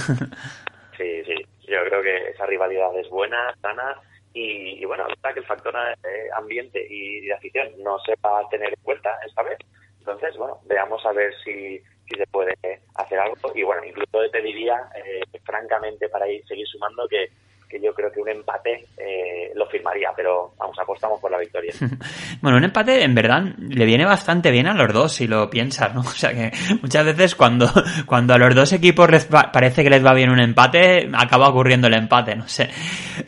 Yo 1.70 1.78
creo 1.88 2.02
que 2.02 2.32
esa 2.32 2.48
rivalidad 2.48 2.90
es 3.00 3.08
buena, 3.12 3.54
sana 3.62 3.96
y, 4.34 4.86
bueno, 4.86 5.08
la 5.24 5.34
que 5.34 5.40
el 5.40 5.46
factor 5.46 5.76
eh, 5.76 6.30
ambiente 6.36 6.86
y 6.88 7.22
de 7.22 7.34
afición 7.34 7.72
no 7.80 8.00
se 8.00 8.16
va 8.24 8.40
a 8.40 8.50
tener 8.50 8.70
en 8.70 8.84
cuenta 8.84 9.18
esta 9.26 9.44
vez. 9.44 9.58
Entonces, 10.00 10.38
bueno, 10.38 10.60
veamos 10.66 11.06
a 11.06 11.12
ver 11.12 11.34
si, 11.44 11.80
si 12.08 12.16
se 12.16 12.28
puede 12.28 12.56
hacer 12.96 13.20
algo. 13.20 13.36
Y 13.56 13.64
bueno, 13.64 13.84
incluso 13.84 14.30
te 14.32 14.42
diría, 14.42 14.90
eh, 14.96 15.22
francamente, 15.44 16.10
para 16.10 16.30
ir, 16.30 16.46
seguir 16.48 16.68
sumando, 16.68 17.08
que 17.08 17.30
que 17.70 17.80
yo 17.80 17.94
creo 17.94 18.12
que 18.12 18.20
un 18.20 18.30
empate 18.30 18.88
eh, 18.98 19.52
lo 19.56 19.68
firmaría, 19.68 20.10
pero 20.16 20.54
vamos, 20.58 20.78
apostamos 20.80 21.20
por 21.20 21.30
la 21.30 21.38
victoria. 21.38 21.74
bueno, 22.42 22.58
un 22.58 22.64
empate 22.64 23.04
en 23.04 23.14
verdad 23.14 23.44
le 23.58 23.86
viene 23.86 24.06
bastante 24.06 24.50
bien 24.50 24.68
a 24.68 24.74
los 24.74 24.92
dos, 24.92 25.14
si 25.14 25.28
lo 25.28 25.50
piensas, 25.50 25.94
¿no? 25.94 26.02
O 26.10 26.20
sea 26.20 26.34
que 26.34 26.52
muchas 26.82 27.06
veces 27.06 27.36
cuando, 27.36 27.72
cuando 28.06 28.34
a 28.34 28.38
los 28.38 28.56
dos 28.56 28.74
equipos 28.74 29.10
les 29.10 29.26
parece 29.26 29.84
que 29.84 29.90
les 29.90 30.04
va 30.04 30.14
bien 30.14 30.32
un 30.32 30.42
empate, 30.42 31.10
acaba 31.14 31.50
ocurriendo 31.50 31.88
el 31.88 31.94
empate, 31.94 32.36
no 32.36 32.48
sé. 32.48 32.70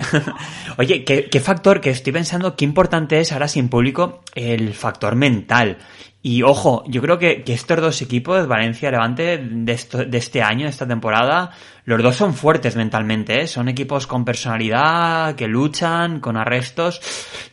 Oye, 0.78 1.06
¿qué, 1.06 1.30
¿qué 1.30 1.40
factor 1.40 1.80
que 1.80 1.92
estoy 1.92 2.12
pensando, 2.12 2.56
qué 2.56 2.66
importante 2.66 3.20
es 3.20 3.32
ahora 3.32 3.48
sin 3.48 3.70
público 3.70 4.22
el 4.34 4.74
factor 4.74 5.16
mental? 5.16 5.78
Y 6.24 6.44
ojo, 6.44 6.84
yo 6.88 7.02
creo 7.02 7.18
que, 7.18 7.44
que 7.44 7.54
estos 7.54 7.82
dos 7.82 8.02
equipos, 8.02 8.48
Valencia 8.48 8.92
Levante, 8.92 9.40
de, 9.40 9.72
esto, 9.72 10.06
de 10.06 10.18
este 10.20 10.44
año, 10.44 10.66
de 10.66 10.70
esta 10.70 10.88
temporada, 10.88 11.52
los 11.86 12.02
dos 12.02 12.16
son 12.16 12.34
fuertes 12.34 12.76
mentalmente, 12.76 13.42
¿eh? 13.42 13.48
son 13.48 13.68
equipos 13.68 14.08
con 14.08 14.24
personalidad, 14.24 15.36
que 15.36 15.48
luchan, 15.48 16.20
con 16.20 16.38
arrestos. 16.38 17.02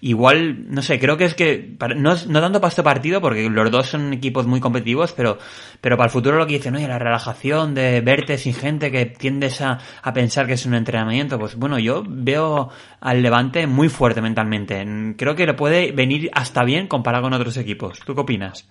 Igual, 0.01 0.71
no 0.71 0.83
sé, 0.83 0.99
creo 0.99 1.17
que 1.17 1.25
es 1.25 1.35
que, 1.35 1.77
no, 1.97 2.15
no 2.15 2.41
tanto 2.41 2.61
para 2.61 2.69
este 2.69 2.83
partido, 2.83 3.21
porque 3.21 3.49
los 3.49 3.71
dos 3.71 3.87
son 3.89 4.13
equipos 4.13 4.47
muy 4.47 4.61
competitivos, 4.61 5.13
pero, 5.13 5.39
pero 5.81 5.97
para 5.97 6.07
el 6.07 6.13
futuro 6.13 6.37
lo 6.37 6.47
que 6.47 6.55
dicen, 6.55 6.77
oye, 6.77 6.87
la 6.87 6.99
relajación 6.99 7.75
de 7.75 8.01
verte 8.01 8.39
sin 8.39 8.55
gente 8.55 8.91
que 8.91 9.07
tiendes 9.07 9.61
a, 9.61 9.79
a 10.03 10.13
pensar 10.13 10.47
que 10.47 10.55
es 10.55 10.67
un 10.67 10.75
entrenamiento, 10.75 11.39
pues 11.39 11.57
bueno, 11.57 11.79
yo 11.79 12.05
veo 12.07 12.71
al 13.01 13.23
Levante 13.23 13.67
muy 13.67 13.89
fuerte 13.89 14.21
mentalmente. 14.21 14.85
Creo 15.17 15.35
que 15.35 15.47
le 15.47 15.55
puede 15.55 15.93
venir 15.93 16.31
hasta 16.35 16.65
bien 16.65 16.87
comparado 16.87 17.25
con 17.25 17.33
otros 17.33 17.57
equipos. 17.57 18.01
¿Tú 18.01 18.15
qué 18.15 18.21
opinas? 18.21 18.69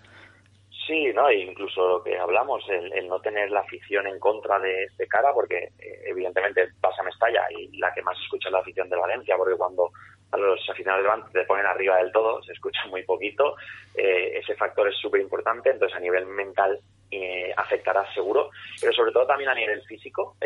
Sí, 0.88 1.12
¿no? 1.13 1.28
E 1.28 1.39
incluso 1.39 1.86
lo 1.86 2.04
que 2.04 2.17
hablamos, 2.17 2.63
el, 2.69 3.10
no 3.10 3.19
tener 3.19 3.52
la 3.52 3.60
afición 3.60 4.08
en 4.08 4.19
contra 4.19 4.58
de, 4.58 4.88
cara, 5.10 5.34
porque 5.34 5.71
eh, 5.80 6.04
evidentemente 6.06 6.69
pasa 6.80 7.04
Mestalla 7.04 7.45
y 7.52 7.78
la 7.78 7.93
que 7.93 8.02
más 8.02 8.17
escucha 8.17 8.47
es 8.47 8.54
la 8.54 8.60
afición 8.60 8.89
de 8.89 8.95
Valencia, 8.95 9.36
porque 9.36 9.58
cuando 9.58 9.91
a 10.32 10.38
los 10.38 10.60
aficionados 10.69 11.04
de 11.04 11.10
Levante 11.10 11.39
te 11.39 11.45
ponen 11.45 11.65
arriba 11.65 11.97
del 11.97 12.13
todo, 12.13 12.41
se 12.41 12.54
escucha 12.54 12.86
muy 12.88 13.04
poquito, 13.04 13.56
eh, 13.95 14.39
ese 14.41 14.56
factor 14.56 14.88
es 14.88 14.97
súper 14.97 15.19
importante, 15.19 15.71
entonces 15.71 15.97
a 15.97 16.00
nivel 16.00 16.26
mental 16.26 16.80
eh, 17.12 17.54
afectará 17.58 18.06
seguro, 18.13 18.50
pero 18.80 18.93
sobre 18.93 19.12
todo 19.12 19.28
también 19.28 19.50
a 19.50 19.56
nivel 19.56 19.82
físico, 19.84 20.38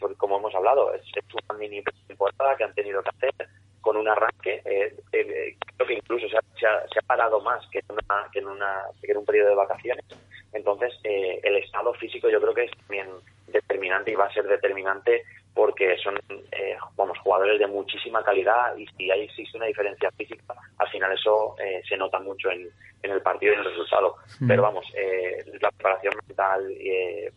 porque 0.00 0.16
como 0.16 0.38
hemos 0.38 0.54
hablado, 0.54 0.94
es, 0.94 1.02
una 1.50 1.58
mini 1.58 1.82
temporada 2.06 2.56
que 2.56 2.64
han 2.64 2.74
tenido 2.74 3.02
que 3.02 3.10
hacer 3.10 3.48
con 3.86 3.96
un 3.96 4.08
arranque, 4.08 4.62
eh, 4.64 4.96
eh, 5.12 5.56
que 5.86 5.94
incluso 5.94 6.28
se 6.28 6.36
ha, 6.36 6.42
se, 6.58 6.98
ha, 6.98 7.02
parado 7.06 7.40
más 7.40 7.66
que 7.70 7.78
en, 7.78 7.92
una, 7.92 8.28
que 8.32 8.38
en, 8.40 8.46
una, 8.46 8.82
que 9.02 9.12
en 9.12 9.18
un 9.18 9.24
periodo 9.24 9.50
de 9.50 9.54
vacaciones. 9.54 10.04
Entonces, 10.52 10.92
eh, 11.04 11.40
el 11.42 11.56
estado 11.56 11.92
físico 11.94 12.28
yo 12.28 12.40
creo 12.40 12.54
que 12.54 12.64
es 12.64 12.70
también 12.78 13.08
determinante 13.48 14.10
y 14.10 14.14
va 14.14 14.26
a 14.26 14.32
ser 14.32 14.46
determinante 14.46 15.22
porque 15.54 15.96
son 15.98 16.14
eh, 16.52 16.76
vamos 16.96 17.18
jugadores 17.20 17.58
de 17.58 17.66
muchísima 17.66 18.22
calidad 18.22 18.76
y 18.76 18.86
si 18.88 19.10
ahí 19.10 19.22
existe 19.22 19.56
una 19.56 19.66
diferencia 19.66 20.10
física, 20.10 20.54
al 20.76 20.88
final 20.90 21.12
eso 21.12 21.56
eh, 21.58 21.82
se 21.88 21.96
nota 21.96 22.18
mucho 22.18 22.50
en, 22.50 22.68
en, 23.02 23.10
el 23.10 23.22
partido 23.22 23.52
y 23.52 23.54
en 23.54 23.60
el 23.60 23.70
resultado. 23.70 24.16
Mm. 24.40 24.48
Pero 24.48 24.62
vamos, 24.62 24.86
eh, 24.94 25.44
la 25.60 25.70
preparación 25.70 26.12
mental 26.26 26.70
es, 26.78 27.32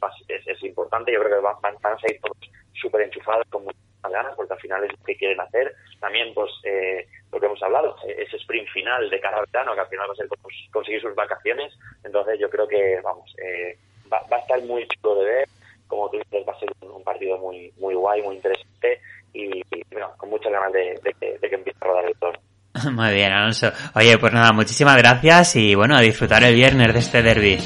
es, 0.46 0.64
importante. 0.64 1.14
Yo 1.14 1.22
creo 1.22 1.38
que 1.38 1.44
van, 1.44 1.56
van 1.62 1.94
a 1.94 2.00
seguir 2.00 2.20
todos 2.20 2.38
súper 2.74 3.02
enchufados 3.04 3.48
con 3.50 3.64
muchas 3.64 3.82
ganas 4.04 4.36
porque 4.36 4.54
al 4.54 4.60
final 4.60 4.84
es 4.84 4.92
lo 4.92 5.06
que 5.06 5.16
quieren 5.16 5.40
hacer. 5.40 5.74
También, 6.02 6.34
pues, 6.34 6.52
eh, 6.66 7.08
lo 7.32 7.40
que 7.40 7.46
hemos 7.46 7.64
hablado, 7.64 7.96
ese 8.06 8.36
sprint 8.38 8.68
final 8.89 9.10
de 9.10 9.19
cara 9.19 9.38
al 9.38 9.45
verano, 9.52 9.73
que 9.73 9.82
al 9.82 9.88
final 9.88 10.10
va 10.10 10.13
a 10.13 10.15
ser 10.15 10.28
conseguir 10.71 11.02
sus 11.02 11.15
vacaciones. 11.15 11.73
Entonces, 12.04 12.39
yo 12.39 12.49
creo 12.49 12.67
que, 12.67 12.99
vamos, 13.04 13.34
eh, 13.38 13.78
va, 14.12 14.21
a 14.30 14.39
estar 14.39 14.62
muy 14.63 14.88
chulo 14.88 15.15
de 15.15 15.25
ver. 15.25 15.49
Como 15.88 16.10
tú 16.10 16.17
dices, 16.17 16.47
va 16.47 16.54
a 16.54 16.60
ser 16.60 16.69
un, 16.82 17.04
partido 17.04 17.38
muy 17.39 17.71
muy 17.80 17.95
guay, 17.95 18.21
muy 18.21 18.36
interesante 18.36 19.02
y, 19.34 19.62
bueno, 19.91 20.12
con 20.17 20.30
muchas 20.30 20.52
ganas 20.52 20.71
de, 20.73 20.99
que, 21.19 21.39
empiece 21.41 21.78
a 21.82 21.86
rodar 21.86 22.06
el 22.06 22.15
todo. 22.17 22.34
Muy 22.91 23.13
bien, 23.13 23.32
Alonso. 23.32 23.71
Oye, 23.95 24.17
pues 24.19 24.32
nada, 24.32 24.52
muchísimas 24.54 24.95
gracias 24.97 25.56
y 25.56 25.73
bueno, 25.73 25.95
a 25.95 26.02
disfrutar 26.02 26.43
el 26.43 26.54
viernes 26.54 26.93
de 26.93 26.99
este 26.99 27.23
derby. 27.23 27.58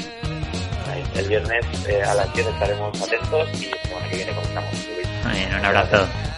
El 1.14 1.28
viernes 1.28 1.88
eh, 1.88 2.02
a 2.02 2.14
las 2.14 2.34
10 2.34 2.46
estaremos 2.48 3.02
atentos 3.02 3.62
y 3.62 3.70
la 3.70 3.82
semana 3.82 4.08
que 4.08 4.16
viene 4.16 4.32
comenzamos. 4.34 4.88
Muy 5.24 5.34
bien, 5.34 5.54
un 5.54 5.64
abrazo. 5.64 6.33